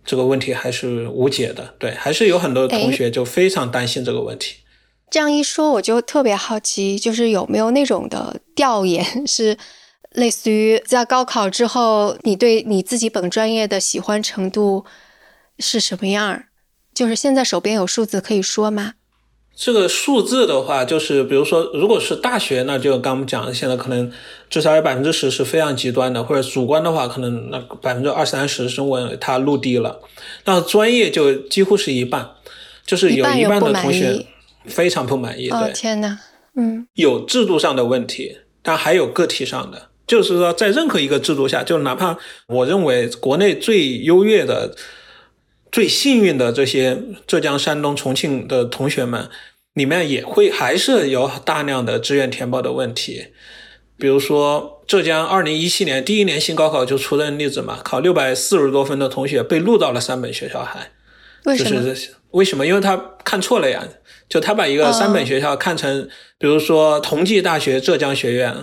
[0.07, 1.75] 这个问题还是无解的。
[1.79, 4.57] 对，还是有很多同学就非常担心这个问题。
[5.11, 9.57] 这样一说，我就特别好奇，就是有没有那种的调研， 是
[10.13, 14.85] 类似于在高考之后，你对你自己本专业的喜欢程度
[15.59, 16.45] 是什么样？
[16.93, 18.95] 就是现在手边有数字可以说吗？
[19.55, 24.13] 这个数字的话，就是比如说，如果是大学，那就刚我们讲的，现在可能
[24.51, 30.01] 至少有百分之十是非常极端的，或者主观的话，可能那百分之二三十是问他录低了。
[30.45, 32.33] 那专业就几乎是一半，
[32.85, 34.27] 就是有一半的同学。
[34.69, 36.19] 非常不满意，对，天哪，
[36.57, 42.17] 嗯，有制度上的问题，但还有个体上的，就是说，在任何一个制度下，就哪怕
[42.49, 44.75] 我认为国内最优越的、
[45.71, 49.29] 最幸运的这些浙江、山东、重庆的同学们，
[49.75, 53.27] 里面也会还是有大量的志愿填报的问题。
[53.99, 60.91] 比如说，浙江二零一七年第一年新高考就出的例子嘛，考六百四十多分的同学被录到了三本学校，还
[61.45, 61.83] 为什么？
[62.33, 62.67] 为什么？
[62.67, 63.83] 因为他看错了呀。
[64.29, 66.09] 就他把一个三本学校看成，
[66.39, 68.55] 比如说同济大学浙江学院、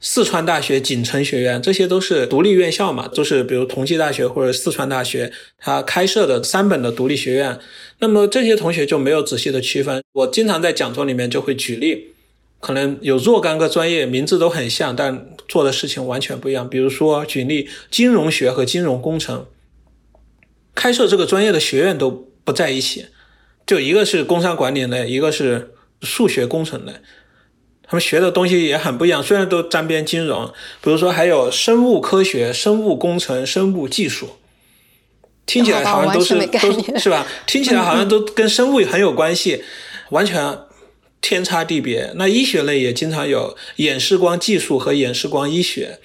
[0.00, 7.58] 四川大学锦城学院，这些都是独立院校嘛，都是比如同济大学或者四川大学它开设的三本的独立学院。
[8.00, 10.02] 那么这些同学就没有仔细的区分。
[10.12, 12.08] 我经常在讲座里面就会举例，
[12.60, 16.68] 可能有若干个专业名字都很像，但做的事情完全不一样。
[16.68, 19.46] 比如说举例，金融学和金融工程，
[20.74, 23.06] 开设这个专业的学院都不在一起。
[23.68, 26.92] 就一个是工商管理类，一个是数学工程类，
[27.82, 29.22] 他们学的东西也很不一样。
[29.22, 30.46] 虽然都沾边金融，
[30.80, 34.30] 比如说还有生物科学、生物工程、生物技术，
[35.44, 37.26] 听起来好像都是都是吧？
[37.46, 39.62] 听起来好像都跟生物很有关系，
[40.08, 40.60] 完全
[41.20, 42.12] 天差地别。
[42.14, 45.98] 那医学类也经常有眼视光技术和眼视光医学，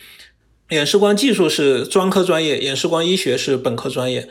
[0.71, 4.27] 眼视光技术是专科专业，眼视光医学是本科专业。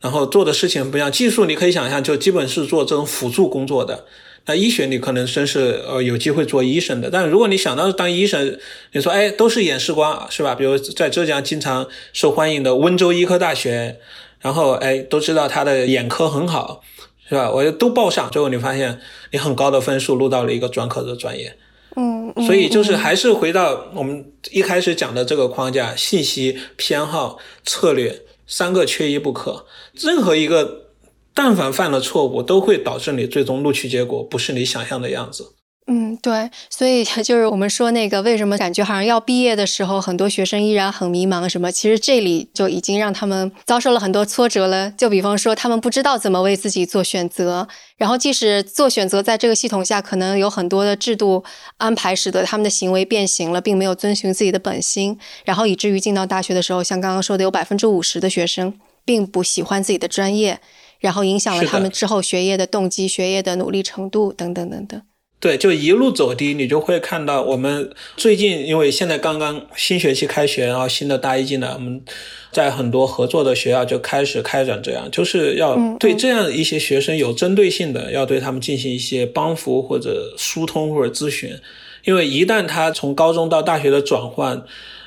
[0.00, 4.04] 然后做的事情不一样，技术你可以想象，就基本是做这种辅助工作的。
[4.48, 7.10] 那医学你可能真是呃有机会做医生的。
[7.10, 8.56] 但是如果你想到当医生，
[8.92, 10.54] 你说哎都是眼视光是吧？
[10.54, 13.96] 比如在浙江经常受欢迎的温州医科大学，
[14.40, 16.82] 然后哎都知道他的眼科很好
[17.28, 17.50] 是吧？
[17.50, 19.00] 我就都报上，最后你发现
[19.32, 21.56] 你很高的分数录到了一个专科的专业。
[21.96, 29.66] 嗯，所以就是还是回到我们一开始讲的这个框架：信息、偏好、策略三个缺一不可。
[29.94, 30.92] 任何一个
[31.34, 35.55] 但凡犯了错误，都会导致你最终录取结果不是你想象的样子。
[35.88, 41.70] 嗯，对，所以 就是我们说那个为什么感觉好像要毕业的时候，很多学生依然很迷茫什么？
[41.70, 44.90] 其实这里就已经让他们遭受了很多挫折了。
[44.90, 51.44] 就比方说，他们不知道怎么为自己做选择，然后即使做选择，在这个系统下，可能有很多的制度
[51.76, 58.74] 安排，使得他们的行为变形了，并没有遵循自己的本心，然后以至于进到大学的时候，像刚刚说的，有百分之五十的学生
[59.04, 60.58] 并不喜欢自己的专业，
[60.98, 65.00] 然后影响了他们之后学业的动机、学业的努力程度等等等等。
[65.46, 72.02] 对，就一路走低，你就会看到我们最近，因为现在刚刚新学期开学，然后新的大一进来，我们
[72.50, 81.56] 在很多合作的学校就开始开展这样，就是要对这样一些学生有针对性的，要对他们进行一些帮扶或者疏通或者咨询，
[82.04, 84.64] 因为一旦他从高中到大学的转换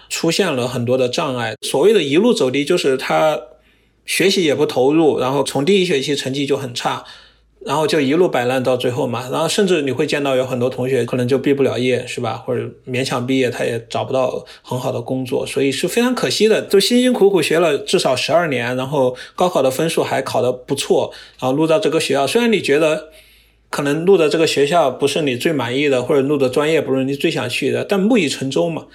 [0.07, 3.37] 出现了很多的障碍，所谓的一路走低，就是他
[4.05, 7.03] 学习也不投入，然后从第一学期成绩就很差。
[7.66, 12.41] 然后就一路摆烂到最后嘛，然后甚至你会见到有很多同学可能就毕不了业，是吧？
[12.45, 16.62] 或者勉强毕业，他也找不到很好的工作，所以是非常可惜的。
[16.62, 23.10] 就辛辛苦苦学了至少十二年，然后高考的分数还考得不错，然后录到这个学校，虽然你觉得
[23.70, 28.86] 可能录的这个学校不是你最满意的，或者录的专业不是你最想去的，但木已成舟嘛。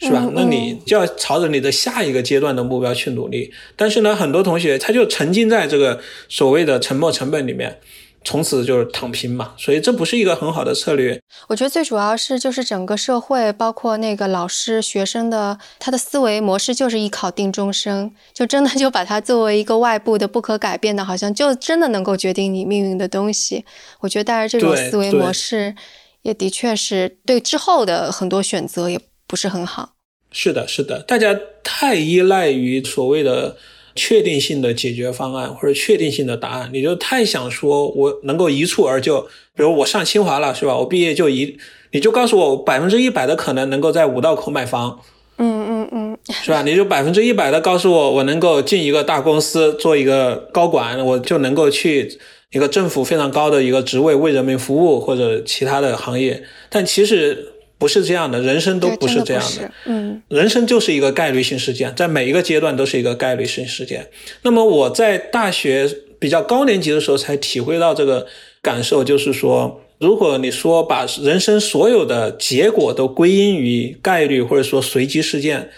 [0.00, 0.30] 是吧？
[0.32, 3.52] 那你就要朝着你的下一个阶段的目标去努力。
[3.74, 5.98] 但是呢，很多同学他就沉浸在这个
[6.28, 7.80] 所谓的沉没成本里面，
[8.28, 9.54] 从此就是躺平嘛。
[9.56, 11.18] 所以这不是一个很好的策略。
[11.48, 23.64] 我觉得最主要是就是整个社会，包括那个老师、学生的他的思维模式就是一考定终生，就真的就把它作为一个外部的不可改变的，好像就真的能够决定你命运的东西。
[24.00, 25.74] 我觉得带着这种思维模式，
[26.20, 29.00] 也的确是对之后的很多选择也。
[29.30, 29.90] 不是很好，
[30.32, 33.58] 是的，是的，大家太依赖于所谓的
[33.98, 39.20] 确定性的解决方案或者确定性的答案，你就太想说我能够一蹴而就，
[39.56, 40.78] 比如我上清华了，是吧？
[40.78, 41.58] 我毕业就一，
[41.90, 45.00] 你就告诉我百分之一百的可能能够在五道口买房，
[45.38, 46.62] 嗯嗯嗯，是吧？
[46.62, 52.16] 你就百分之一百的告诉我我能够进一个大公司做一个高管，我就能够去
[52.52, 57.54] 一个政府非常高的一个职位为人民服务或者其他的行业，但其实。
[57.78, 59.70] 不是这样的，人生都不是这样的。
[59.86, 64.08] 嗯，人生就是一个概率性事件，在每一个阶段都是一个概率性事件。
[64.42, 68.26] 那么我在大学比较高年级的时候才体会到这个
[68.60, 75.70] 感受，就是说，如果你说把人生所有的结果都归因于概率或者说随机事件。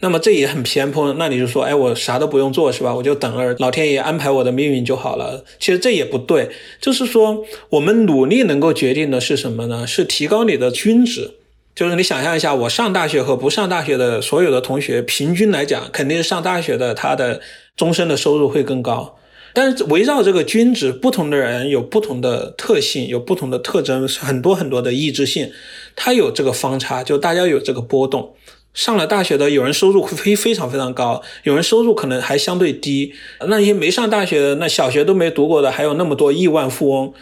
[0.00, 2.94] 那么这也很偏颇，那你就说，哎，我啥都不用做是吧？
[2.94, 5.42] 我就等着老天爷安排我的命运就好了。
[5.58, 9.86] 其实这也不对，就是说我们努力能够决定的是什么呢？
[9.86, 11.32] 是提高你的均值。
[11.74, 17.40] 就是你想象一下，我上大学和不上大学的所有的同学，平均来讲，肯定是上大学的他的
[17.76, 19.18] 终身的收入会更高。
[19.52, 25.50] 但是围绕这个均值，不同的人有不同的特性，有不同的特征，很多很多的异质性，
[25.94, 28.35] 它有这个方差，就大家有这个波动。
[28.76, 33.14] 上了大学的，有人收入会非非常非常高，有人收入可能还相对低。
[33.48, 37.12] 那些没上大学的，那小学都没读过的，还有那么多亿万富翁，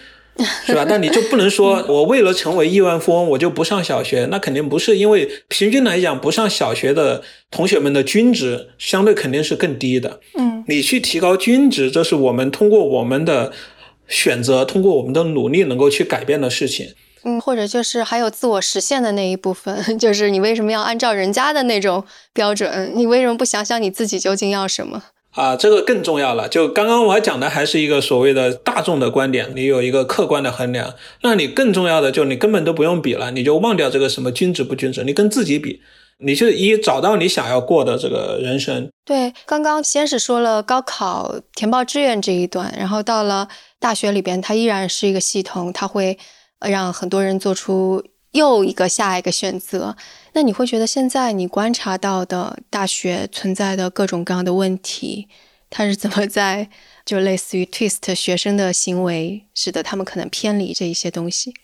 [0.66, 0.84] 是吧？
[0.86, 4.98] 但你就不能说 我为了成为亿万富翁，我就不上小学，那肯定不是。
[4.98, 10.18] 因为平均来讲，不上小学的同学们的均值相对肯定是更低的。
[10.36, 13.52] 嗯，你去提高均值，这是我们通过我们的
[14.08, 16.88] 选择，通过我们的努力能够去改变的事情。
[17.24, 22.92] 嗯，或者就是还有自我实现的那一部分， 就是你为什么要按照人家的那种标准？
[22.94, 25.02] 你为什么不想想你自己究竟要什么？
[25.32, 26.48] 啊，这个更重要了。
[26.48, 30.94] 就刚刚我讲的还是一个所谓的大众的观点，你有一个客观的衡量。
[31.22, 35.80] 那你更重要的就你根本都不用比了，你就忘掉这个什么均值不均值，你跟自己比，
[36.18, 38.88] 你就一找到你想要过的这个人生。
[39.04, 43.48] 对，刚刚先是说了高考填报志愿这一段，然后到了
[43.80, 46.18] 大学里边，它依然是一个系统，它会。
[46.68, 49.96] 让很多人做出又一个下一个选择，
[50.32, 55.28] 那你会觉得现在你观察到的大学存在的各种各样的问题，
[55.70, 56.68] 它是怎么在
[57.04, 61.54] 就类似于 twist 学生的行为，使得他们可能偏离这一些东西？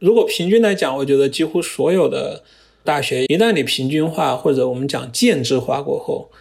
[0.00, 2.42] 如果平均来讲，我觉得几乎所有的
[2.82, 6.32] 大学，一旦你平均化或者我们讲建制化过后，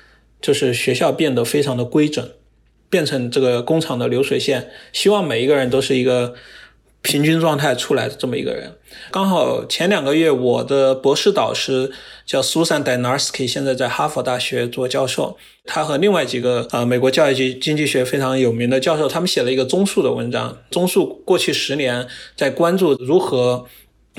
[0.41, 2.27] 就是学校变得非常的规整，
[2.89, 6.33] 变成这个工厂的流水线，希望每一个人都是一个。
[7.01, 8.75] 平均状态出来的这么一个人，
[9.09, 11.91] 刚好前两个月我的博士导师
[12.25, 15.37] 叫 Susan Dynarski，现在在哈佛大学做教授。
[15.65, 20.57] 他和另外几个呃美国教育及经济学非常有名的教授，他们写了一个综述的文章。
[20.71, 23.65] 综述过去十年在关注如何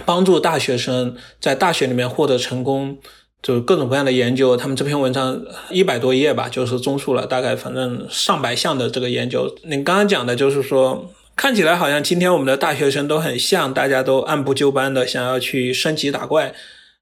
[0.06, 2.96] 帮助大学生在大学里面获得成功，
[3.42, 4.56] 就各种各样的研究。
[4.56, 9.54] 他们这篇文章一百多页吧，就是综述了大概反正上百项的这个研究。
[9.64, 16.53] 你刚刚讲的就是说，看起来好像今天我们的大学生都很像，大家都按部就班的想要去升级打怪，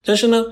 [0.05, 0.45] 但是呢，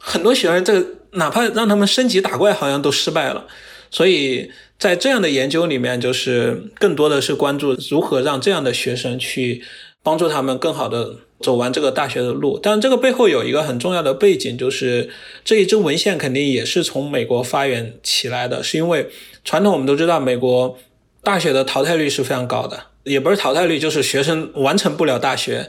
[0.00, 3.46] 很多学生这个哪怕让他们升级打怪，好像都失败了。
[3.92, 4.50] 所以
[4.80, 9.62] 在这样的研究里面，就是更多的是关注如何让这样的学生去
[10.02, 12.58] 帮助他们更好的走完这个大学的路。
[12.60, 15.08] 但这个背后有一个很重要的背景，就是
[15.44, 19.08] 这一支文献肯定也是从美国发源起来的，是因为
[19.44, 20.76] 传统我们都知道，美国
[21.22, 25.68] 大学的淘汰率是非常高的，也不是淘汰率，就是学生完成不了大学，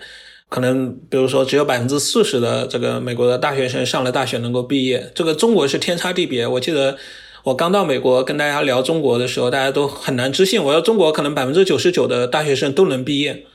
[0.50, 6.48] 可能比如说只有百分之四十的这个美国的大学生上了大学能够毕业，这个中国是天差地别。
[6.48, 6.98] 我记得。
[7.46, 10.64] 我刚到美国跟大家聊中国的时候，大家都很难置信。
[10.64, 13.46] 我说中国可能百分之九十九的大学生都能毕业，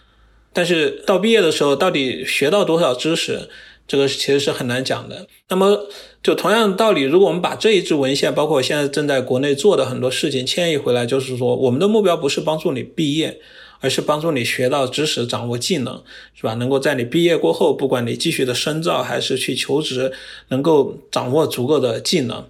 [0.53, 3.49] 但是到毕业的时候，到底学到多少知识，
[3.89, 5.27] 这个其实是很难讲的。
[5.49, 5.89] 那么，
[6.23, 13.41] 就同样的道理，如果我们把这一支文献，包括现在正在国内做的很多事情迁移回来，就是说，我们的目标不是帮助你毕业，
[13.81, 16.03] 而是帮助你学到知识、掌握技能，
[16.35, 16.55] 是吧？
[16.55, 20.13] 能够在你毕业过后，不管你继续的深造还是去求职，
[20.49, 22.47] 能够掌握足够的技能。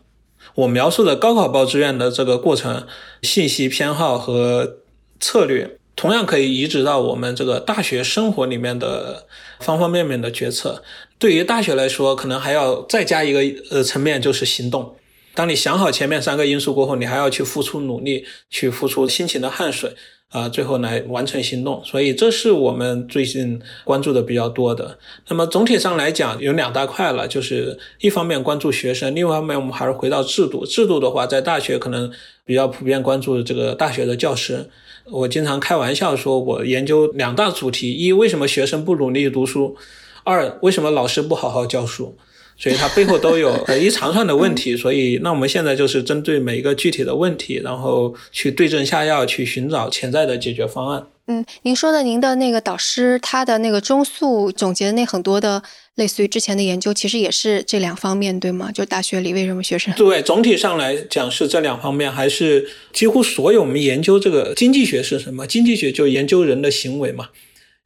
[0.54, 2.86] 我描述的高考报志愿的这个过程、
[3.22, 4.78] 信息偏好和
[5.20, 9.26] 策略，同样可以移植到我们这个大学生活里面的
[9.60, 10.82] 方方面面的决策。
[11.18, 14.96] 对于大学来说，可能还要再加一个呃层面，就是行动。
[15.34, 19.94] 当你想好前面三个因素过后，你还要去付出努力，去付出辛勤的汗水。
[20.30, 24.96] 啊，最后来完成行动，所以这是我们最近关注的比较多的。
[25.28, 30.64] 那么总体上来讲，有两大块了，就是一方面关注学生，另外一方面我们还是回到制度。
[30.64, 32.08] 制度的话，在大学可能
[32.44, 34.70] 比较普遍关注这个大学的教师。
[35.06, 39.74] 我经常开玩笑说，我研究两大主题：一，为什么学生不努力读书；
[40.22, 42.16] 二，为什么老师不好好教书。
[42.61, 51.06] 所以它背后都有一长串的问题， 所以那我们现在就是针对每一个具体的问题，然后去对症下药，去寻找潜在的解决方案。
[51.26, 55.62] 嗯，您说的您的那个导师，他的那个中速总结的那很多的，
[55.94, 58.70] 类似于之前的研究，其实也是这两方面，对吗？
[58.72, 59.94] 就大学里为什么学生？
[59.94, 65.46] 对，总体上来讲是这两方面，还是几乎所有我们研究这个经济学是什么？
[65.46, 67.28] 经济学就研究人的行为嘛。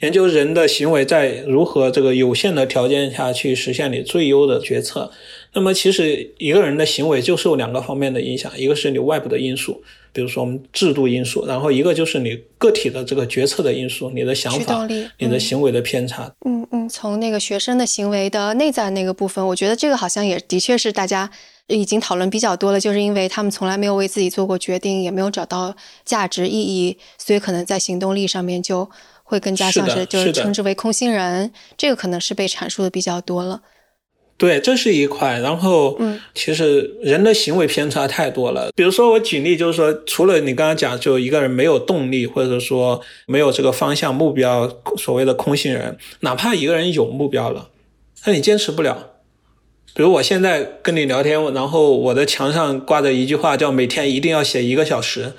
[0.01, 5.11] 研究人的行为在如何这个有限的条件下去实现你最优的决策。
[5.53, 9.81] 那么，其实一个人的行为就受两个方面的影响，一个是你外部的因素，
[10.13, 14.87] 比如说我们制度因素，然后一个就是你个体的这个决策的因素，你的想法、
[15.19, 16.31] 你的行为的偏差。
[16.45, 21.31] 嗯嗯，从那个学生的行为的内在那个部分，我觉得这个好像也的确是大家
[21.69, 28.91] 已经讨论比较多了，就是因为他们从来没有为自己做过决定，也没有找到价值意义，所以可能在行动力上面就。
[29.35, 33.61] 会更加像是就是称之为空心人，这个可能是被阐述的比较多了。
[34.37, 35.39] 对，这是一块。
[35.39, 38.71] 然后，嗯，其实人的行为偏差太多了。
[38.75, 47.69] 比如说，我举例就是说，除了你刚刚讲，就一个人没有动力，或者说没有这个方向目标，所谓的空心人，哪怕一个人有目标了，
[48.27, 49.11] 那你坚持不了。
[49.95, 55.35] 比如我现在跟你聊天，然后我的墙上挂着一句话，叫每天一定要写一个小时。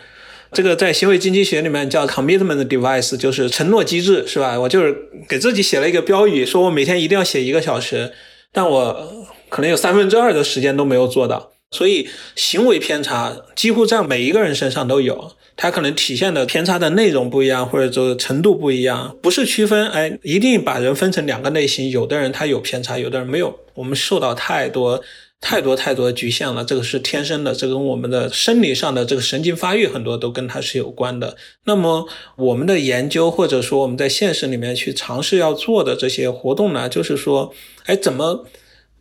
[0.52, 4.60] 这个在行为经济学里面叫 commitment device，就是承诺机制，是吧？
[4.60, 4.96] 我就是
[5.28, 8.14] 给自己写了一个标语，说我每天一定要写一个小时，
[8.52, 11.52] 但我可能有三分之二的时间都没有做到。
[11.72, 23.60] 所以行为偏差几乎在每一个人身上都有，它可能体现的偏差的内容不一样，或者说程度不一样，不是区分，哎，一定把人分成两个类型，有的人他有偏差，有的人没有。
[23.74, 25.04] 我们受到太多。
[25.42, 31.38] 太多太多局限了，这个是天生的，这跟我们的生理上的这个神经发育很多都跟它是有关的。
[31.66, 32.08] 那么
[32.38, 37.54] 我们的研究或者说我们在现实里面去尝试要做的这些活动呢，就是说，
[37.86, 38.48] 哎，怎么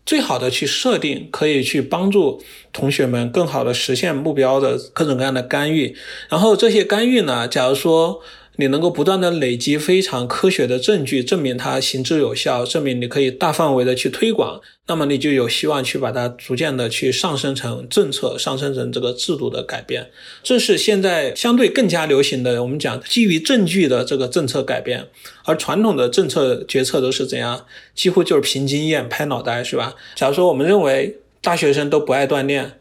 [0.05, 5.97] 最好的去设定可以去帮助同学们更好的实现目标的各种各样的干预，
[6.29, 8.21] 然后这些干预呢，假如说。
[8.57, 20.09] 你能够不断的累积非常科学的证据，证明它行之有效，证明你可以大范围的去推广，那么你就有希望去把它逐渐的去上升成政策，上升成这个制度的改变。
[20.43, 25.09] 这是现在相对更加流行的，我们讲基于证据的这个政策改变。
[25.45, 27.67] 而传统的政策决策都是怎样？
[27.95, 29.95] 几乎就是凭经验、拍脑袋，是吧？
[30.15, 32.79] 假如说我们认为大学生都不爱锻炼。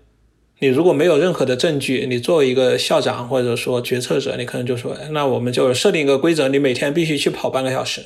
[0.60, 8.06] 你如果没有任何的证据，你作为一个校长或者说决策者，你可能就说，那我们就设定一个规则，你每天必须去跑半个小时。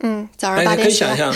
[0.00, 1.34] 嗯，早上八点你可以想象，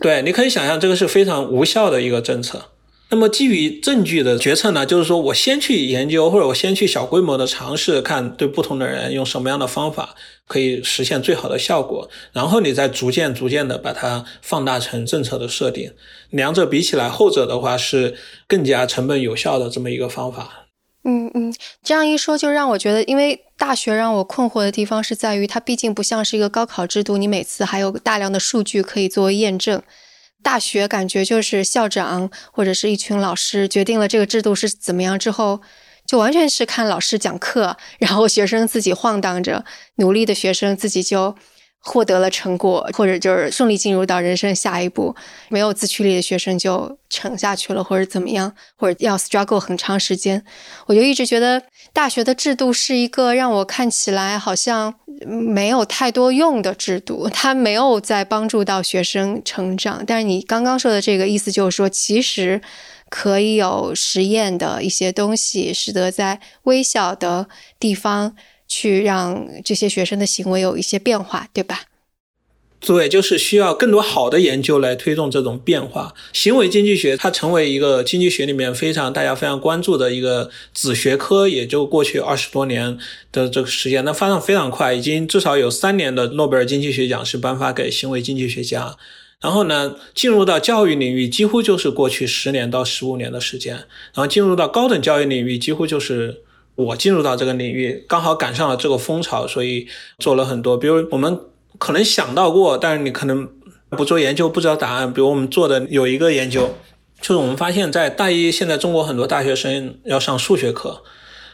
[0.00, 2.70] 对，你可以想象这个是非常无效的一个政策。
[3.08, 10.16] 那么基于证据的决策呢，就是说我先去研究，或者我先去小规模的尝试，看对不同的人用什么样的方法
[10.48, 15.92] 可以实现最好的效果，然后你再逐渐逐渐的把它放大成政策的设定。
[16.30, 18.16] 两者比起来，后者的话是
[18.48, 20.66] 更加成本有效的这么一个方法。
[21.04, 21.54] 嗯嗯，
[21.84, 29.80] 这样一说就让我觉得，因为大学让我困惑的地方是在于，它毕竟不像是一个高考制度，你每次还有大量的数据可以作为验证。
[30.42, 35.60] 大学感觉就是校长或者是一群老师决定了这个制度是怎么样之后，
[36.06, 39.64] 就完全是看老师讲课，然后学生自己晃荡着，
[39.96, 41.34] 努力的学生自己就
[41.80, 45.16] 获得了成果，或者就是顺利进入到人生下一步。
[45.48, 50.44] 没有自驱力的学生就沉下去了，或者怎么样，或者要 struggle 很长时间。
[50.86, 51.62] 我就一直觉得
[51.96, 54.94] 大学的制度是一个让我看起来好像。
[55.26, 60.04] 没有太多用的制度，它没有在帮助到学生成长。
[60.06, 62.60] 但是你刚刚说的这个意思就是说，其实
[63.08, 67.48] 可以有实验的一些东西，使得在微小的
[67.80, 68.36] 地方
[68.68, 71.84] 去让这些学生的行为有一些变化，对吧？
[72.78, 76.14] 对，就是需要更多好的研究来推动这种变化。
[76.32, 82.96] 行为经济学它成为一个经济学里面非常大家非常关注的一个子学科，也就过去二十多年
[83.32, 88.94] 的这个时间，那发展非常快，已经至少有三年的诺贝尔经济学奖是颁发给行为经济学家。
[89.40, 93.74] 然后呢，进入到教育领域，几乎就是过去十年到十五年的时间。
[93.74, 96.42] 然后进入到高等教育领域，几乎就是
[96.74, 101.40] 我进入到这个领域，刚好赶上了这个风潮，所以做了很多，比如我们。
[101.78, 103.48] 可能想到过，但是你可能
[103.90, 105.12] 不做研究，不知道答案。
[105.12, 106.74] 比如我们做的有一个研究，
[107.20, 111.02] 就是我们发现，在大一，现在中国很多大学生要上数学课，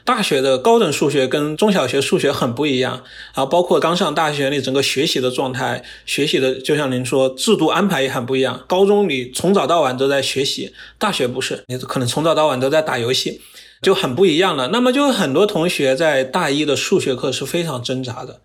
[0.04, 3.02] 大学的高等数学跟中小学数学很不一样。
[3.34, 8.64] 然后包括刚上大学，你整个学习的状态，学习的就像您说，制度安排也很不一样。
[8.66, 13.40] 高中你从早到晚都在学习，大学不是，你可能从早到晚都在打游戏，
[13.80, 14.68] 就很不一样了。
[14.68, 18.40] 那么就很多同学在大一的数学课是非常挣扎的。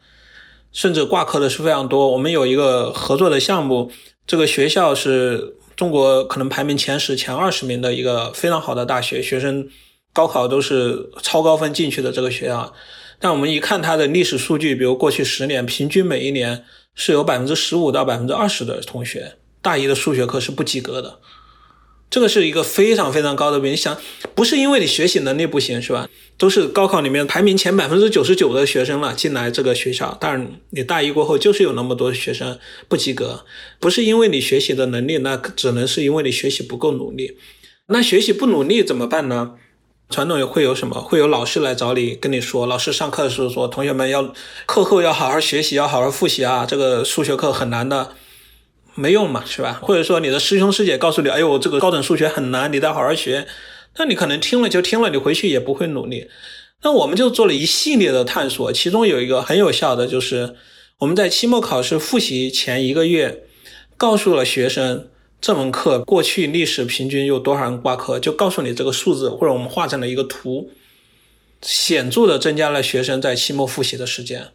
[0.71, 2.11] 甚至挂科的是非常多。
[2.11, 3.91] 我们有一个合作的项目，
[4.25, 9.67] 这个学校是中国可能排名前十、前二十名的一个非常好的大学，学生
[10.13, 12.73] 高考都是超高分进去的这个学校。
[13.19, 16.63] 但我们一看它的历史数据，比如过去十年，平均每一年
[16.93, 21.19] 是有百分之十五到百分之二十的同学大一的数学课是不及格的。
[22.09, 23.97] 这个是一个非常非常高的比你，想
[24.33, 26.07] 不是因为你学习能力不行是吧？
[26.37, 33.43] 都是高考里面排名前百分之九十九的学生了进来这个学校，但是你大一过后就是有那么多学生不及格，
[33.79, 37.37] 不是因为你学习的能力，那只能是因为你学习不够努力。
[37.87, 39.55] 那学习不努力怎么办呢？
[40.09, 41.01] 传统也会有什么？
[41.01, 44.33] 会有老师来找你跟你说，老师上课的时候说，同学们要
[44.65, 48.11] 课后要好好学习，要好好复习啊，这个数学课很难的。
[48.97, 49.79] 没用嘛，是吧？
[49.83, 53.47] 或者说你的师兄师姐告诉你，哎呦，这个高等数学很难，你得好好学。
[53.97, 56.27] 那你可能听了就听了，你回去也不会努力。
[56.81, 60.55] 那我们就做了一系列的探索，其中有一个很有效的，就是
[60.97, 63.43] 我们在期末考试复习前一个月，
[63.97, 65.07] 告诉了学生
[65.39, 70.71] 这门课过去历史平均有多少人挂科，就告诉你这个数字，或者我们画成了一个图，
[71.61, 74.47] 显著的增加了学生在期末复习的时间，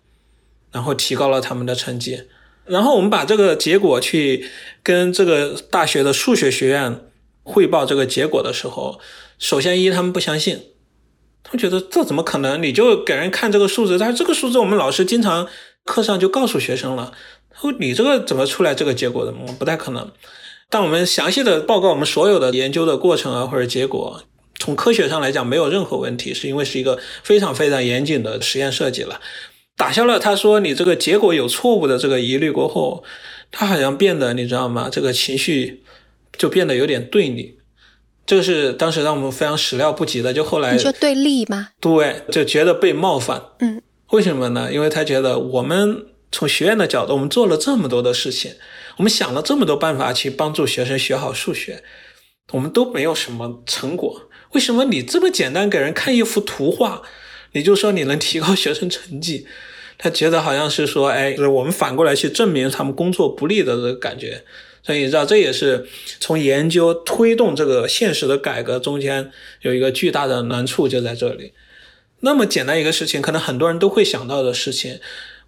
[0.72, 2.22] 然后提高了他们的成绩。
[2.64, 4.48] 然后我们把这个结果去
[4.82, 7.00] 跟这个大学的数学学院
[7.42, 9.00] 汇报这个结果的时候，
[9.38, 10.60] 首先一他们不相信，
[11.42, 12.62] 他们觉得这怎么可能？
[12.62, 15.48] 你就给人看这个数字，但是这个数字我们老师经常
[15.84, 17.12] 课上就告诉学生了，
[17.50, 19.32] 他说你这个怎么出来这个结果的？
[19.58, 20.10] 不太可能。
[20.70, 24.22] 但我们详细的报告我们所有的研究的过程啊或者结果，
[24.58, 29.20] 从科学上来讲没有任何问题，是因为是一个非常非常严谨的实验设计了。
[29.76, 33.02] 打消了他说你这个结果有错误的这个疑虑过后，
[33.50, 34.88] 他好像变得你知道吗？
[34.90, 35.82] 这个情绪
[36.36, 37.58] 就变得有点对立，
[38.24, 40.32] 这个是当时让我们非常始料不及的。
[40.32, 41.70] 就后来你说对立吗？
[41.80, 43.42] 对，就觉得被冒犯。
[43.58, 44.72] 嗯，为什么呢？
[44.72, 48.52] 因为他觉得我们从学院的角度，我们做了这么多的事情，
[48.98, 51.82] 我们想了这么多办法去帮助学生学好数学，
[52.52, 54.28] 我们都没有什么成果。
[54.52, 57.02] 为什么你这么简单给人看一幅图画？
[57.52, 59.46] 也就是说你能提高学生成绩，
[59.96, 64.42] 他觉得好像是说，哎，就是我们反过来去证明他们工作不利的这个感觉，
[64.82, 65.86] 所以你知道这也是
[66.18, 69.30] 从研究推动这个现实的改革中间
[69.60, 71.52] 有一个巨大的难处就在这里。
[72.20, 75.00] 那么简单一个事情，可能很多人都会想到的事情，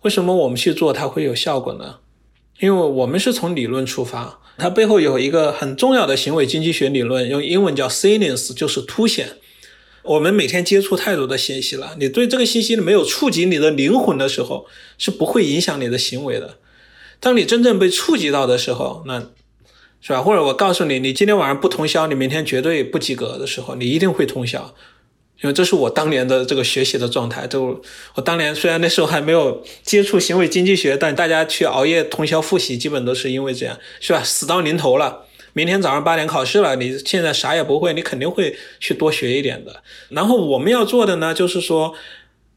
[0.02, 1.98] 为什么我们去做它会有效果呢？
[2.60, 9.38] 因为我们是从理论出发，它背后有一个很重要的行为经济学理论，用英文叫 salience，就是凸显。
[10.04, 14.66] 我们每天接触太多的信息了，你对这个信息没有触及你的灵魂的时候，
[14.98, 16.58] 是不会影响你的行为的。
[17.20, 19.20] 当你真正被触及到的时候，那
[20.02, 20.20] 是吧？
[20.20, 24.74] 或者我告诉你，你今天晚上不通宵，你明天绝对不及格的时候，你一定会通宵，
[25.40, 27.46] 因为这是我当年的这个学习的状态。
[27.46, 27.82] 就
[28.16, 34.22] 我当年虽然那时候还没有接触行为经济学，但大家去熬夜通宵复习，基本都是因为这样，是吧？
[34.22, 35.24] 死到临头了，
[35.54, 39.82] 明天早上八点考试了，你现在啥也不会，你肯定会去多学一点的。
[40.10, 41.94] 然后我们要做的呢，就是说。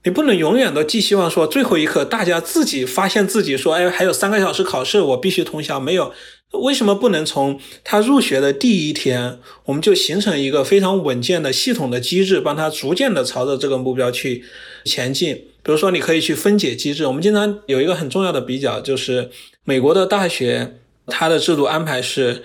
[0.03, 5.81] 你不能永远都寄希望说最后一刻大家自己发现自己说，哎，还有三个小时考试，我必须通宵。
[5.81, 6.13] 没有，
[6.51, 14.45] 为什么不能从他入学的第一天，我们就形成一个非常稳健的系统的机制，帮他逐渐的朝着这个目标去
[14.85, 15.35] 前进？
[15.61, 17.05] 比如说，你可以去分解机制。
[17.05, 19.29] 我们经常有一个很重要的比较，就是
[19.65, 20.75] 美国的大学，
[21.07, 22.43] 它的制度安排是，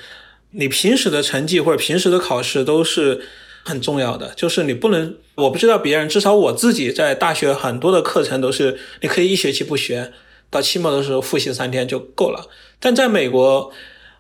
[0.53, 3.23] 你平时的成绩或者平时的考试都是。
[3.65, 10.13] 很重要的就是你不能，我不知道别人，至少我自己在大学很多的课程都是你可以一学期不学，
[10.51, 12.49] 到期末的时候复习三天就够了。
[12.81, 13.71] 但在美国，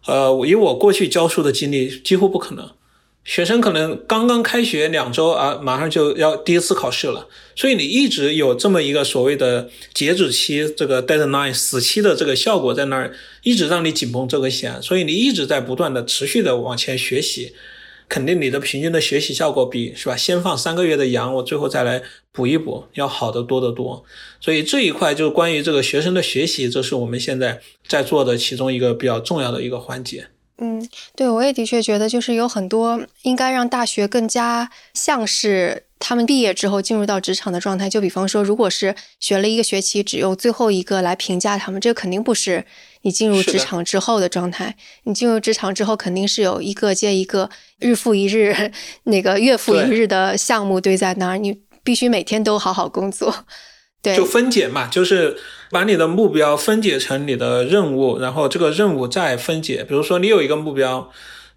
[0.07, 2.70] 呃，以我过去教书的经历，几乎不可能。
[3.25, 17.55] 学生可能刚刚开学两周啊，马上就要第一次考试了，所以你一直有这么一个所谓的截止期，这个 deadline 死期的这个效果在那儿，一直让你紧绷这个弦，所以你一直在不断的持续的往前学习。
[18.09, 20.14] 肯定你的平均的学习效果比是吧？
[20.14, 24.05] 先放三个月的羊，我最后再来补一补，要好得多得多。
[24.39, 30.27] 所以这一块就关于这个学生的学习，这是我们现在在做的其中一个比较重要的一个环节。
[30.63, 37.91] 嗯，对，我也的确觉得，就是有很多应该让大学更加像是他们毕业之后进入到职场的状态。
[37.91, 42.65] 就比方说，如果是学了一个学期，只用最后一个来评价他们，这肯定不是。
[43.05, 47.51] 你进入职场之后的状态，你进入职场之后肯定是有一个接一个、
[47.81, 48.71] 日复一日、
[49.03, 53.45] 那个月复一日的项目堆在那儿，你必须每天都好好工作。
[54.03, 55.37] 就分解嘛，就是
[55.71, 59.85] 把你的目标分解成你的任务，然后这个任务再分解。
[59.89, 61.11] 比如说，你有一个目标，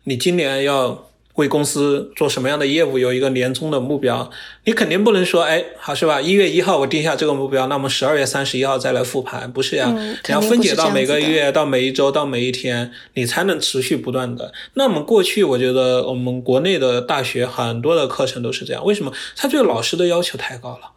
[0.03, 1.09] 你今年要。
[1.35, 4.31] 为公司做什么样的业务有一个年终的目标，
[4.63, 6.21] 你肯定不能说，哎，好是吧？
[6.21, 9.93] 一月一号我定下这个目标，那么十二月三十一号再来复盘，不是呀？
[9.93, 14.53] 你要分解到每个月、到每一周、到每一天，你才能持续不断的。
[14.75, 19.11] 那么过去我觉得我们国内的大学很多的课程都是这样，为什么？
[19.35, 20.94] 他对老师的要求太高了，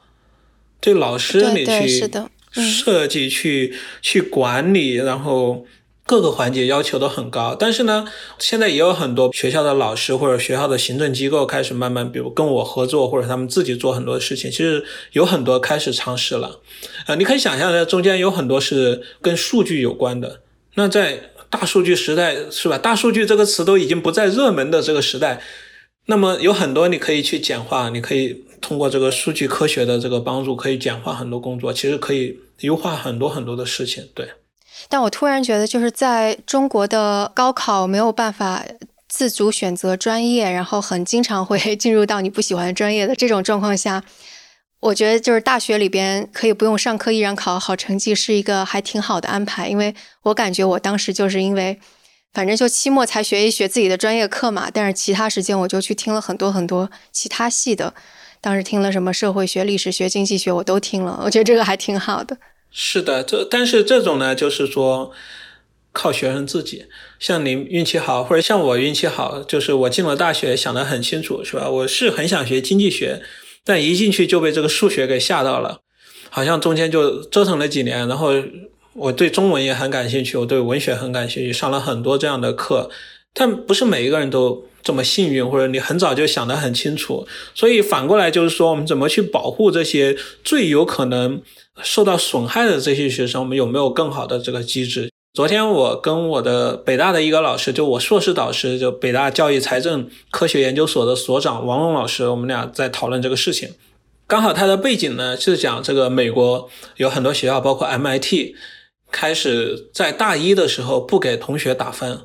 [0.81, 2.11] 对老师你去
[2.53, 5.67] 设计、去去管理，然后。
[6.11, 8.09] 各个环节要求都很高，但是呢，
[8.39, 14.51] 现在也有很多学校的老师或者学校的行政机构开始慢慢，比如跟我合作，或者他们自己做很多事情。
[14.51, 16.61] 其实有很多开始尝试了，
[17.07, 20.41] 呃，你可以想象的，中间有很多是跟数据有关的。
[20.77, 21.21] 那在
[21.51, 22.79] 大数据时代，是吧？
[22.79, 25.43] 大数据这个词都已经不在热门的这个时代，
[26.07, 34.29] 那么有很多你可以去简化，你可以通过这个数据科学的这个帮助，可以简化很多工作，其实可以优化很多很多的事情，对。
[34.89, 38.65] 但我突然觉得，就是在中国的高考没有办法
[39.09, 44.05] 自主选择专业，然后很经常会进入到你不喜欢专业的这种状况下，
[44.81, 49.69] 我觉得就是大学里边可以不用上课，依然考好成绩，是一个还挺好的安排。
[49.69, 51.81] 因为我感觉我当时就是因为，
[52.33, 57.93] 反正就期末才学一学自己的专业课嘛，但是其他时间我就去听了很多很多其他系的，
[58.41, 62.37] 当时听了什么社会学、历史学、经济学，我都听了，我觉得这个还挺好的。
[62.71, 65.11] 是的，这但是这种呢，就是说
[65.93, 66.85] 靠学生自己。
[67.19, 71.69] 像你运气好，或者像我运气好，就是我进了大学，想得很清楚，是吧？
[71.69, 73.23] 我是很想学经济学，
[73.65, 75.81] 但一进去就被这个数学给吓到了，
[76.31, 78.07] 好像中间就折腾了几年。
[78.07, 78.33] 然后
[78.93, 82.91] 我对中文也很感兴趣，我对文学很感兴趣，上了很多这样的课。
[83.35, 87.27] 但不是每一个人都这么幸运，或者你很早就想得很清楚。
[87.55, 91.43] 所以反过来就是说，我们怎么去保护这些最有可能。
[91.81, 95.09] 受到损害的这些学生，我们有没有更好的这个机制？
[95.33, 103.71] 昨天我跟我的北大的一个老师，就我硕士导师，就北大教育财政科学研究所的所长王龙老师，我们俩在讨论这个事情。
[104.27, 108.55] 刚好他的背景呢是讲这个美国有很多学校，包括 MIT，
[109.13, 112.23] 开始在大一的时候不给同学打分，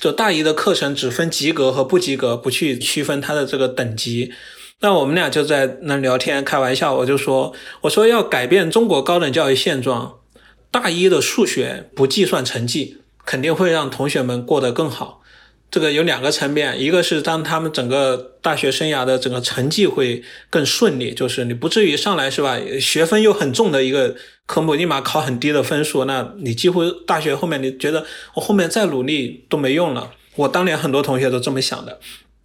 [0.00, 4.32] 就大一的课程只分及格和不及格，不去区分他的这个等级。
[4.80, 10.20] 那我们俩就在那聊天开玩笑，我就说，我说要改变中国高等教育现状，
[10.70, 15.20] 大一的数学不计算成绩，肯定会让同学们过得更好。
[15.70, 24.14] 这个有两个层面，一个是当他们整个大学生涯的整个成绩会更顺利，就是你不至于上来是吧，学分又很重的一个
[24.48, 30.10] 科目，立马考很低的分数，那你几乎大学后面你觉得我后面再努力都没用了。
[30.36, 32.00] 我当年很多同学都这么想的。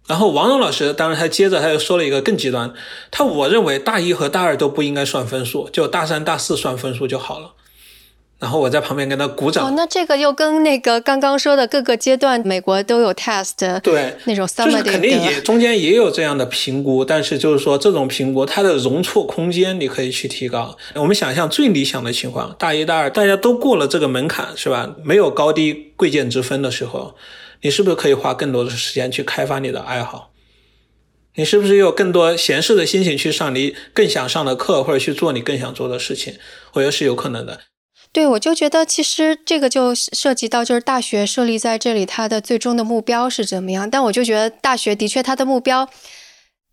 [0.06, 2.74] 然后王蓉老师，当时他接着他又说了一个更极端，
[3.10, 7.52] 他我认为大一和大二都不应该算分数，就大三大四算分数就好了。
[8.38, 9.66] 然后我在旁边跟他鼓掌。
[9.66, 20.76] 哦，那这个又跟那个刚刚说的各个阶段美国都有 test，对，那种就是肯定也中间也有这样的评估，但是就是说这种评估它的容错空间你可以去提高。
[20.94, 24.94] 我们想象最理想的情况，大一、大二大家都过了这个门槛，是吧？
[25.02, 27.14] 没有高低贵贱之分的时候，
[27.62, 30.32] 你是不是可以花更多的时间去开发你的爱好？
[31.36, 36.34] 你是不是有更多闲适的心情去上你更想上的课，或者去做你更想做的事情？
[36.74, 37.58] 我觉得是有可能的。
[38.14, 43.90] 对，我就觉得其实这个就涉及到，就是大学设立在这里，它的最终的目标是怎么样？
[43.90, 45.88] 但我就觉得大学的确它的目标。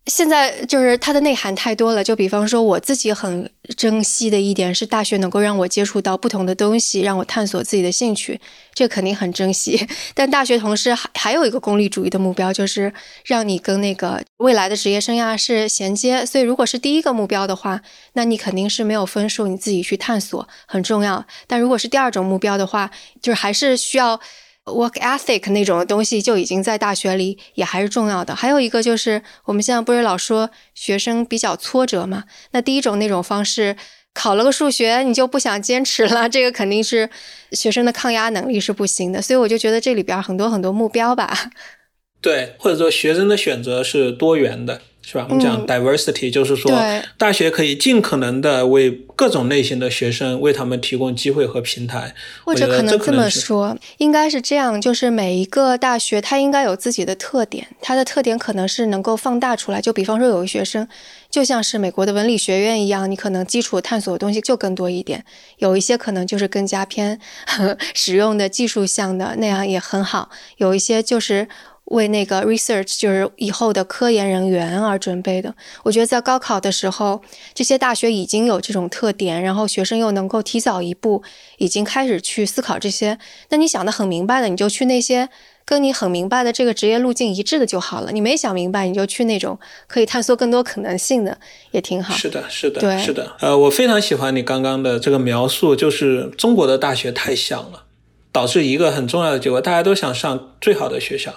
[0.06, 8.40] 现在就是它的内涵太多了，就比方说我自己很珍惜的一点是大学能够让我接触到不同的东西，让我探索自己的兴趣，
[8.74, 9.86] 这肯定很珍惜。
[10.12, 12.92] 但大学同时还还有一个功利主义的目标，就是
[13.24, 16.26] 让你跟那个未来的职业生涯是衔接。
[16.26, 17.80] 所以如果是第一个目标的话，
[18.14, 21.24] 那你肯定是没有分数，你自己去探索很重要。
[21.46, 22.90] 但如果是第二种目标的话，
[23.20, 24.20] 就是还是需要。
[24.64, 28.34] Work ethic 那种东西就已经在大学里也还是重要的。
[28.34, 32.24] 还有一个就是我们现在不是老说学生比较挫折嘛？
[32.52, 33.76] 那第一种那种方式，
[34.14, 37.10] 考了个数学你就不想坚持了，这个肯定是
[37.52, 39.20] 学生的抗压能力是不行的。
[39.20, 41.50] 所以我就觉得这里边很多很多目标吧。
[42.22, 44.80] 对，或者说学生的选择是多元的。
[45.02, 45.26] 是吧？
[45.28, 46.72] 我们讲 diversity，就是说，
[47.18, 52.14] 大学可以尽可能的为各种类型的学生为他们提供机会和平台。
[52.44, 59.80] 或者可能这么说，应该是这样：，就是每一个大学它应该有自己的特点，它的特点可能是能够放大出来。
[59.80, 60.86] 就比方说，有个学生，
[61.28, 65.20] 就像是美国的文理学院一样，你可能基础探索的东西就更多一点；，
[65.58, 67.18] 有一些可能就是更加偏
[67.92, 70.28] 实用的技术向的，那样也很好；，
[70.58, 71.48] 有一些就是。
[71.92, 75.54] 为那个 research 就是以后的科研人员而准备的。
[75.82, 77.22] 我觉得在高考的时候，
[77.54, 81.22] 这些大学已经有这种特点，然后学生又能够提早一步，
[81.58, 83.18] 已经开始去思考这些。
[83.50, 85.28] 那你想的很明白的，你就去那些
[85.66, 88.10] 跟你很明白的这个职业路径一致的就好了。
[88.10, 91.38] 你没想明白，你就去那种可以探索更多可能性的，
[91.72, 92.14] 也挺好。
[92.14, 93.36] 是的，是的，对，是的。
[93.40, 97.84] 呃，我非常喜欢你刚刚的这个描述，就是中国的大学太像了，
[98.32, 101.34] 导致一个很重要的结果，大家都想上最好的学校。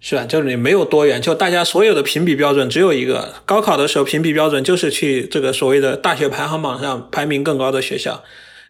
[0.00, 0.24] 是吧？
[0.24, 3.34] 就是你没有多元，就大家所有的评比标准只有一个。
[3.44, 8.22] 高考的时候评比标准就是去这个所谓的大学排行榜上排名更高的学校，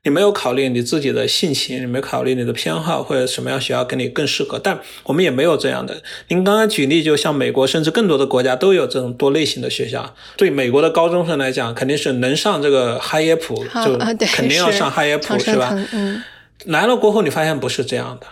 [0.02, 4.58] 你没有考虑你自己的性情，你没考虑你的偏好或者什么样学校跟你更适合。
[4.58, 6.02] 但我们也没有这样的。
[6.28, 10.14] 您刚刚举例，就像美国甚至更多的国家都有这种多类型的学校。
[10.36, 15.70] 对美国的高中生来讲，肯定是能上这个哈耶普就肯定要上哈耶普，是吧？
[15.92, 16.22] 嗯。
[16.64, 18.26] 来了过后，你发现不是这样的。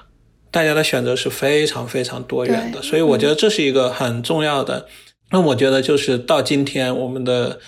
[0.50, 4.86] 大家的选择是非常非常多元的，所以我觉得这是一个很重要的。
[5.30, 7.58] 那我觉得就是到今天，我们的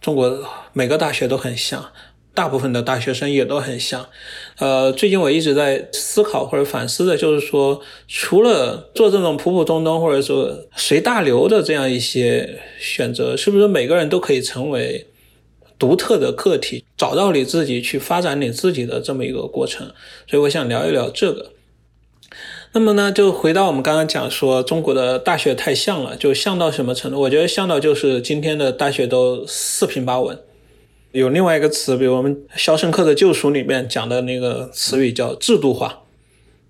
[0.00, 0.44] 中国
[0.74, 1.90] 每个大学都很像，
[2.34, 4.06] 大部分的大学生也都很像。
[4.58, 15.06] 呃，最近我一直在思考或者反思的，就是说，除了做这种普普通通或者说随大流的这样一些选择，是不是每个人都可以成为
[15.78, 19.86] 独特的个体，找到你自己去发展你自己的这么一个过程？
[20.28, 21.52] 所以我想聊一聊这个。
[22.74, 27.20] 那么呢，就回到我们刚刚讲说，中国的大学太像了，就像到什么程度？
[27.20, 30.38] 我觉得像到就是今天的大学都四平八稳。
[31.10, 36.04] 有另外一个词，比如我们《肖申克的救赎》里面讲的那个词语叫制度化，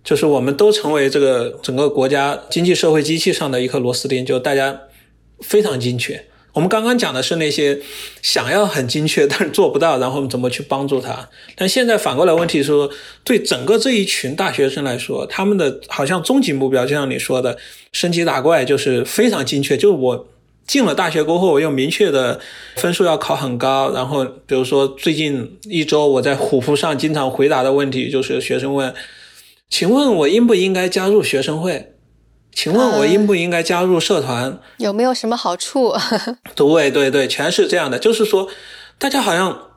[0.02, 4.80] 就是我们都成为这个整个国家经济社会机器上的一颗螺丝钉，就大家
[5.38, 6.24] 非常精确。
[6.52, 7.80] 我们刚刚讲的是那些
[8.20, 11.28] 想要很精确 但是做不到，然后怎么去帮助他？
[11.56, 12.90] 但现在反过来，问题说
[13.24, 17.56] 对整个这一群大学生来说，他们的好像终极目标，就像你说的，
[17.92, 19.76] 升级打怪就是非常精确。
[19.76, 20.28] 就是我
[20.66, 22.38] 进了大学过后，我有明确的
[22.76, 23.90] 分数要考很高。
[23.92, 28.94] 然后比如说最近一周我在虎扑上经常回答的问题，就是学生问
[29.70, 31.91] ：“请问我应不应该加入学生会？”
[32.54, 34.60] 请问，我应不应该加入社团？
[34.76, 35.94] 有没有什么好处？
[36.54, 37.98] 对对对，全是这样的。
[37.98, 38.46] 就是说，
[38.98, 39.70] 大家好像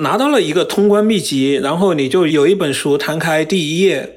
[0.00, 4.16] 拿到了一个通关秘籍，然后你就有一本书，摊开第一页，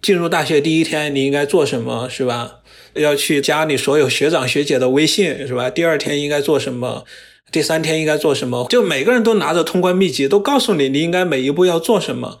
[0.00, 2.60] 进入大学第一天你应该做什么，是吧？
[2.94, 5.68] 要去加你所有学长学姐的微信，是吧？
[5.68, 7.04] 第二天应该做什么？
[7.52, 8.66] 第三天应该做什么？
[8.70, 12.38] 就每个人都拿着通关秘籍，都告诉你你应该每一步要做什么。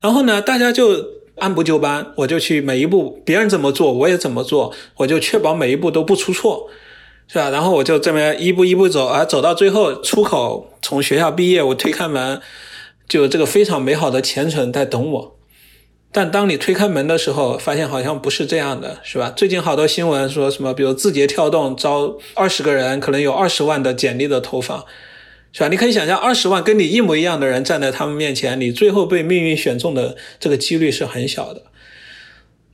[0.00, 1.23] 然后呢，大家就。
[1.36, 6.68] 按部就班，我就去每一步，别人怎么做我也怎么做，我就确保每一步都不出错，
[7.26, 7.50] 是吧？
[7.50, 12.40] 然后我就这么一步一步走，啊，走到最后出口，从学校毕业，我推开门，
[13.08, 15.36] 就这个非常美好的前程在等我。
[16.12, 19.32] 但当你推开门的时候，发现好像不是这样的，是吧？
[19.34, 24.84] 最近好多新闻说什么，比如字节跳动招二十个人，可能有二十万的简历的投放。
[25.54, 25.68] 是吧？
[25.68, 31.62] 你可以想象，二十万跟你一模一样的人站在他们面前，你最后被命运选中的这个几率是很小的。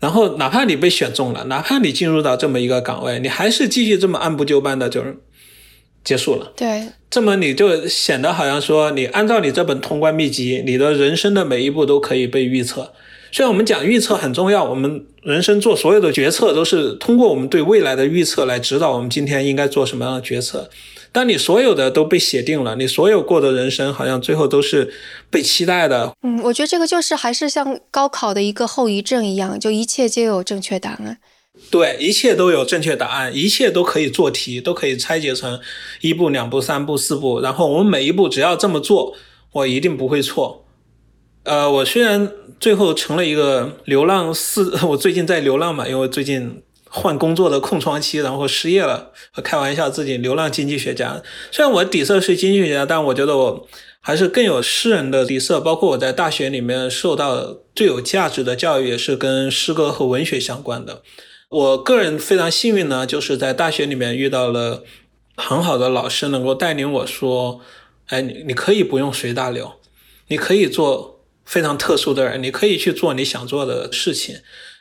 [0.00, 5.18] 然后，哪怕你被选中了，哪怕你进入到这么一个岗位，你还是继续这么按部就班的，就是
[6.02, 6.54] 结束了。
[6.56, 12.94] 对，这么你就显得好像说，你按照你这本通关秘籍，你的人生的每一步都可以被预测。
[13.30, 20.70] 虽然我们讲预测很重要，我们人生做所有的决策都是通过我们对未来的预测来指导我们今天应该做什么样的决策。
[21.12, 24.92] 当你所有的都被写定了，你所有过的人生好像最后都是
[25.28, 26.12] 被期待的。
[26.22, 31.18] 嗯，我觉得这个就是还是像高考的一个后遗症一样，就一切皆有正确答案。
[31.68, 35.58] 对，一切都有正确答案，一切都可以做题，都可以拆解成
[36.00, 39.16] 一步、两步、三步、四步，然后我们每一步只要这么做，
[39.52, 40.64] 我一定不会错。
[41.42, 42.30] 呃，我虽然
[42.60, 46.62] 最后成了一个流浪四， 我最近在流浪嘛，因为最近。
[46.92, 49.12] 换工作的空窗期，然后失业了，
[49.44, 51.22] 开玩笑自己流浪经济学家。
[51.52, 53.68] 虽然我底色是经济学家，但我觉得我
[54.00, 55.60] 还是更有诗人的底色。
[55.60, 61.02] 包括我在大学里面受到最有价值的教育，也是跟诗歌和文学相关的。
[61.48, 64.82] 我个人非常幸运呢，就是在大学里面遇到了
[65.36, 67.60] 很好的老师，能够带领我说
[68.10, 69.74] ：“哎，你你可以不用随大流，
[70.26, 74.38] 你可以做非常特殊的人，你可以去做你想做的事情。”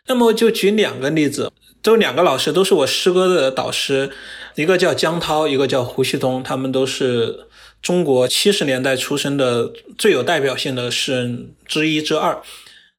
[0.10, 1.52] 那么就举两个例子。
[1.82, 4.12] 都两个老师都是我诗歌的导师，
[4.56, 7.48] 一个叫江涛，一个叫胡旭东，他们都是
[7.82, 12.42] 中国七十年代出生的最有代表性的诗人之一之二。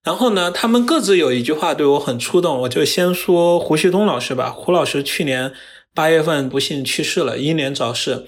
[0.03, 4.49] 然后呢，他们各自有一句话对我很触动，我就先说胡旭东老师吧。
[4.49, 5.53] 胡老师去年
[5.95, 8.25] 八月份不幸去世了，英年早逝。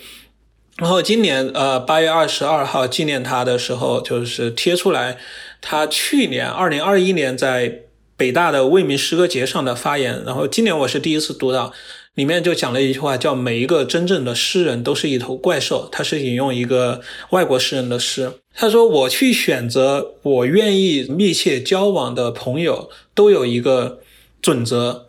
[0.76, 5.16] 然后今年呃八月二十二号纪念他的时候，就是贴出来
[5.62, 7.84] 他去年二零二一年在。
[8.22, 11.72] 北大的未名诗歌节上的发言，然后今年我是第一次读到，
[12.14, 15.88] 里面就讲了一句话，叫每一个真正的诗人都是一头怪兽。
[15.90, 17.00] 他是引用一个
[17.30, 23.98] 外国诗人的诗，他说：“我去选择我愿意密切交往的朋友，都有一个
[24.40, 25.06] 准则，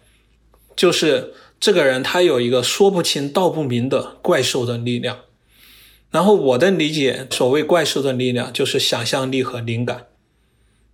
[0.76, 5.20] 就是这个人他有一个说不清道不明的怪兽的力量。
[6.10, 10.08] 然后我的理解，所谓怪兽的力量，就是想象力和灵感。”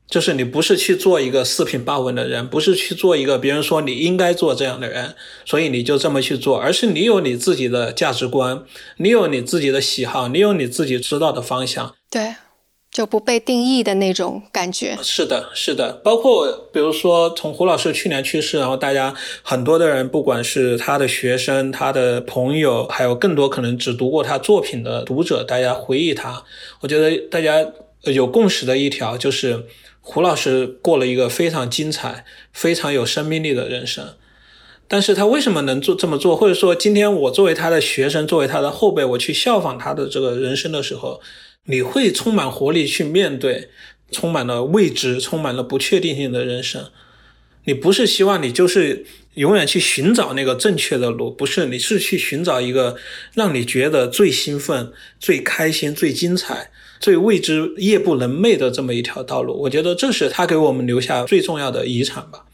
[0.09, 5.13] 就是你不是去做一个四平八稳的人，不是去做一个别人说你应该做这样的人，
[5.45, 8.63] 所以你就这么去做，而是你有你自己的价值观，
[8.97, 11.93] 你有你自己的喜好，你有你自己知道的方向。
[12.09, 12.33] 对，
[12.91, 14.97] 就不被定义的那种感觉。
[15.03, 16.01] 是的，是的。
[16.03, 26.43] 包括比如说，从胡老师去年去世，然后大家很多的人，不管是他的学生、他的朋友，还有更多可能只读过他作品的读者，大家回忆他，
[26.81, 27.63] 我觉得大家
[28.05, 29.67] 有共识的一条就是。
[30.11, 34.15] 胡老师过了一个非常精彩、非常有生命力的人生，
[34.87, 36.35] 但是他为什么能做这么做？
[36.35, 41.21] 或者说，今天我作为他的学生，作为他的后辈，我去效仿他的这个人生的时候，
[41.65, 43.69] 你会充满活力去面对
[44.09, 46.89] 充满了未知、充满了不确定性的人生。
[47.65, 49.05] 你不是希望你就是
[49.35, 52.95] 永远去寻找那个正确的路，不是，你是去寻找一个
[53.35, 56.71] 让你觉得最兴奋、最开心、最精彩。
[56.99, 62.45] 最未知、夜不能寐的这么一条道路，我觉得这是他给我们留下最重要的遗产吧。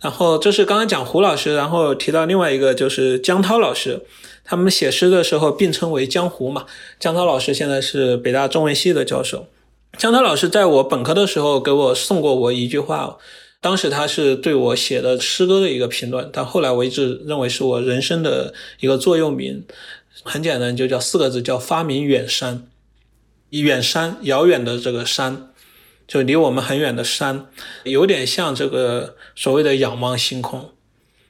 [0.00, 4.02] 然后这是刚刚讲胡老师，然后提到另外一个就是江涛老师，
[4.44, 6.66] 他们写诗的时候并称为江湖嘛。
[7.00, 9.46] 江涛老师现在是北大中文系的教授。
[9.96, 13.16] 江涛老师在我本科的时候给我送过我一句话，
[13.62, 19.64] 当时他是对我写的诗歌的一个评论，但后来我一直认为是我人生的一个座右铭。
[20.22, 22.64] 很简单，就叫四个字，叫发明远山。
[23.50, 25.50] 远山，遥远的这个山，
[26.06, 27.46] 就离我们很远的山，
[27.84, 30.70] 有点像这个所谓的仰望星空。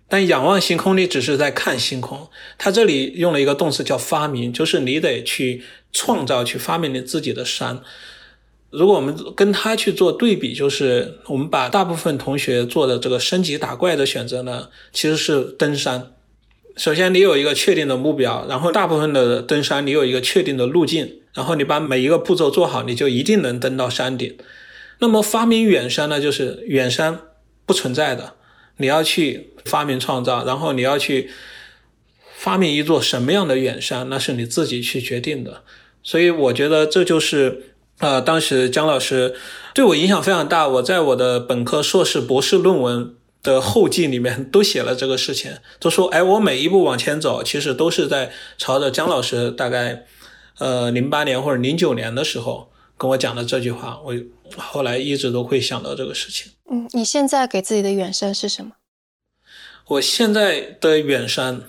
[0.09, 2.29] 但仰望星空，你只是在看星空。
[2.59, 7.81] 他这里用了一个动词叫发明，就是你得去创造、去发明你自己的山。
[8.71, 16.13] 如果我们跟他去做对比，就是我们把大部分同学做的这个升级打怪的选择呢，其实是登山。
[16.77, 21.21] 首先，你有一个确定的目标，然后大部分的登山，你有一个确定的路径。
[21.37, 24.39] 然后你把每一个步骤做好，你就一定能登到山顶。
[25.01, 26.19] 那么发明远山呢？
[26.19, 27.21] 就是远山
[27.67, 28.33] 不存在的，
[28.79, 31.31] 你要去发明创造，然后你要去
[32.35, 35.63] 发明一座什么样的远山，那是你自己去决定的。
[36.03, 39.35] 所以我觉得这就是呃，当时姜老师
[39.75, 40.67] 对我影响非常大。
[40.67, 50.07] 我在我的本科、硕士、博士论文的后记里面都写了这个事情，都说哎，我每一步往前走，其实都是在朝着姜老师大概。
[50.59, 54.15] 呃，零八年或者零九年的时候跟我讲的这句话，我
[54.57, 56.53] 后来一直都会想到这个事情。
[56.71, 58.73] 嗯，你现在给自己的远山是什么？
[59.89, 61.63] 我现在的远山，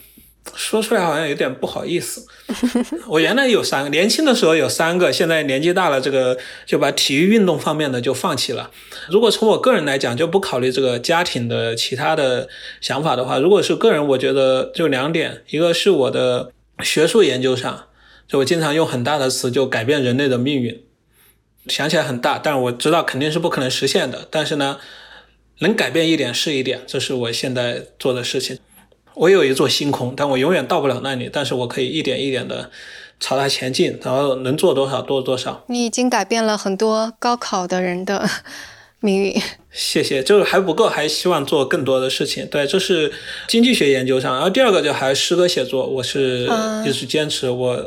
[0.55, 2.25] 说出来好像有点不好意思。
[3.07, 8.71] 我原来有三个，年轻的时候有三个，现在年纪大了，这个就把体育运动方面的就放弃了。
[9.09, 12.47] 如果从我个人来讲，就不考虑这个家庭的其他的
[12.81, 17.86] 想法的话，如果是个人，我觉得就两点，一个是我的学术研究上，
[18.27, 20.83] 就我经常用很大的词，就改变人类的命运，
[21.67, 24.27] 想起来很大，但是我知道肯定是不可能实现的。
[24.29, 24.79] 但是呢，
[25.59, 28.59] 能改变一点是一点，这是我现在做的事情。
[29.13, 31.29] 我有一座星空，但我永远到不了那里。
[31.31, 32.69] 但是我可以一点一点的
[33.19, 35.63] 朝它前进，然后能做多少多多少。
[35.67, 38.29] 你已经改变了很多高考的人的
[38.99, 39.41] 命运。
[39.71, 42.47] 谢谢，就是还不够，还希望做更多的事情。
[42.47, 43.11] 对，这是
[43.47, 44.33] 经济学研究上。
[44.33, 46.49] 然后第二个就还是诗歌写作，我是
[46.85, 47.83] 一直坚持，我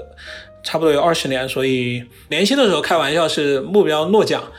[0.63, 1.49] 差不多有二十年。
[1.49, 4.53] 所以年轻的时候开玩笑是目标诺奖，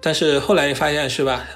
[0.00, 1.46] 但是后来你发现是吧？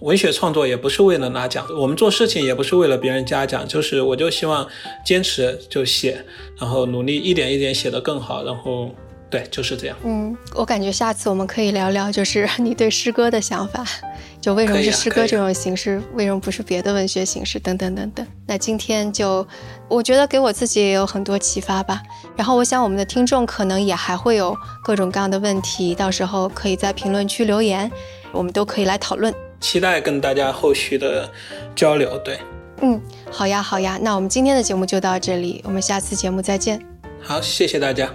[0.00, 4.64] 文学创作也不是为了拿奖，我们做事情也不是为了别人嘉奖，就是我就希望
[5.04, 6.24] 坚持就写，
[6.56, 8.94] 然后努力一点一点写得更好，然后
[9.30, 9.96] 对，就是这样。
[10.04, 13.84] 嗯，我感觉下次我们可以聊聊，就是 你对诗歌的想法，
[14.40, 18.26] 就为什么是诗歌这种形式，为什么不是别的文学形式，等等等等。
[18.46, 19.46] 那今天就
[19.88, 22.02] 我觉得给我自己也有很多启发吧。
[22.36, 27.90] 然后我想我们的听众可能也还会有各种各样的问题，到时候可以在评论区留言，
[28.32, 29.34] 我们都可以来讨论。
[29.60, 31.28] 期待跟大家后续的
[31.74, 32.38] 交流，对，
[32.80, 32.98] 嗯，
[33.30, 36.80] 好呀，好呀，那我们今天的节目就到这里，我们下次节目再见。
[37.20, 38.08] 好，谢谢大家。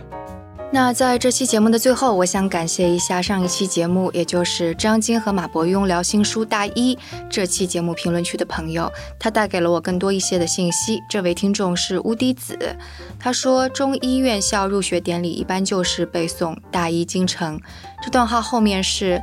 [0.74, 6.98] 那在这期节目的最后，我想感谢一下上一期节目，也就是张晶和马伯庸聊新书大一
[7.30, 11.00] 这期节目评论区的朋友，他带给了我更多一些的信息。
[11.08, 12.58] 这位听众是乌迪子，
[13.20, 17.62] 他说中医院校入学典礼一般就是背诵大医精诚，
[18.04, 19.22] 这段话后面是。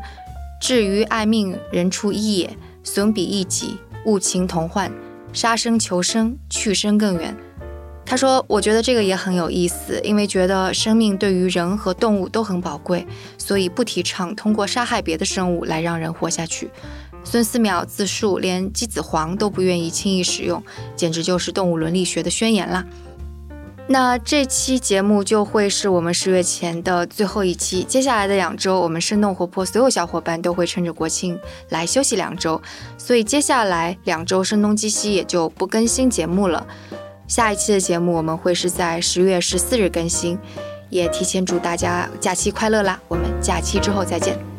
[0.61, 2.51] 至于爱命，人出一也；
[2.85, 4.93] 损彼益己，物情同患。
[5.33, 7.35] 杀生求生，去生更远。
[8.11, 13.07] 他说：“我觉得这个也很有意思，因为觉得生命对于人和动物都很宝贵，
[13.39, 16.69] 所以不提倡通过杀害别的生物来让人活下去。”
[17.23, 20.61] 孙思邈自述，连鸡子黄都不愿意轻易使用，
[20.97, 22.85] 简直就是动物伦理学的宣言啦。
[23.87, 27.85] 那这期节目就会是我们十月前的最后一期。
[27.85, 31.39] 接下来的两周，我们生动活泼所有小伙伴都会趁着国庆
[31.69, 32.61] 来休息两周，
[32.99, 36.67] 所以接下来两周声东击西也就不更新节目了。
[37.31, 40.37] 下一期的节目我们会是在十月十四日更新，
[40.89, 43.01] 也提前祝大家假期快乐啦！
[43.07, 44.50] 我们假期之后再见。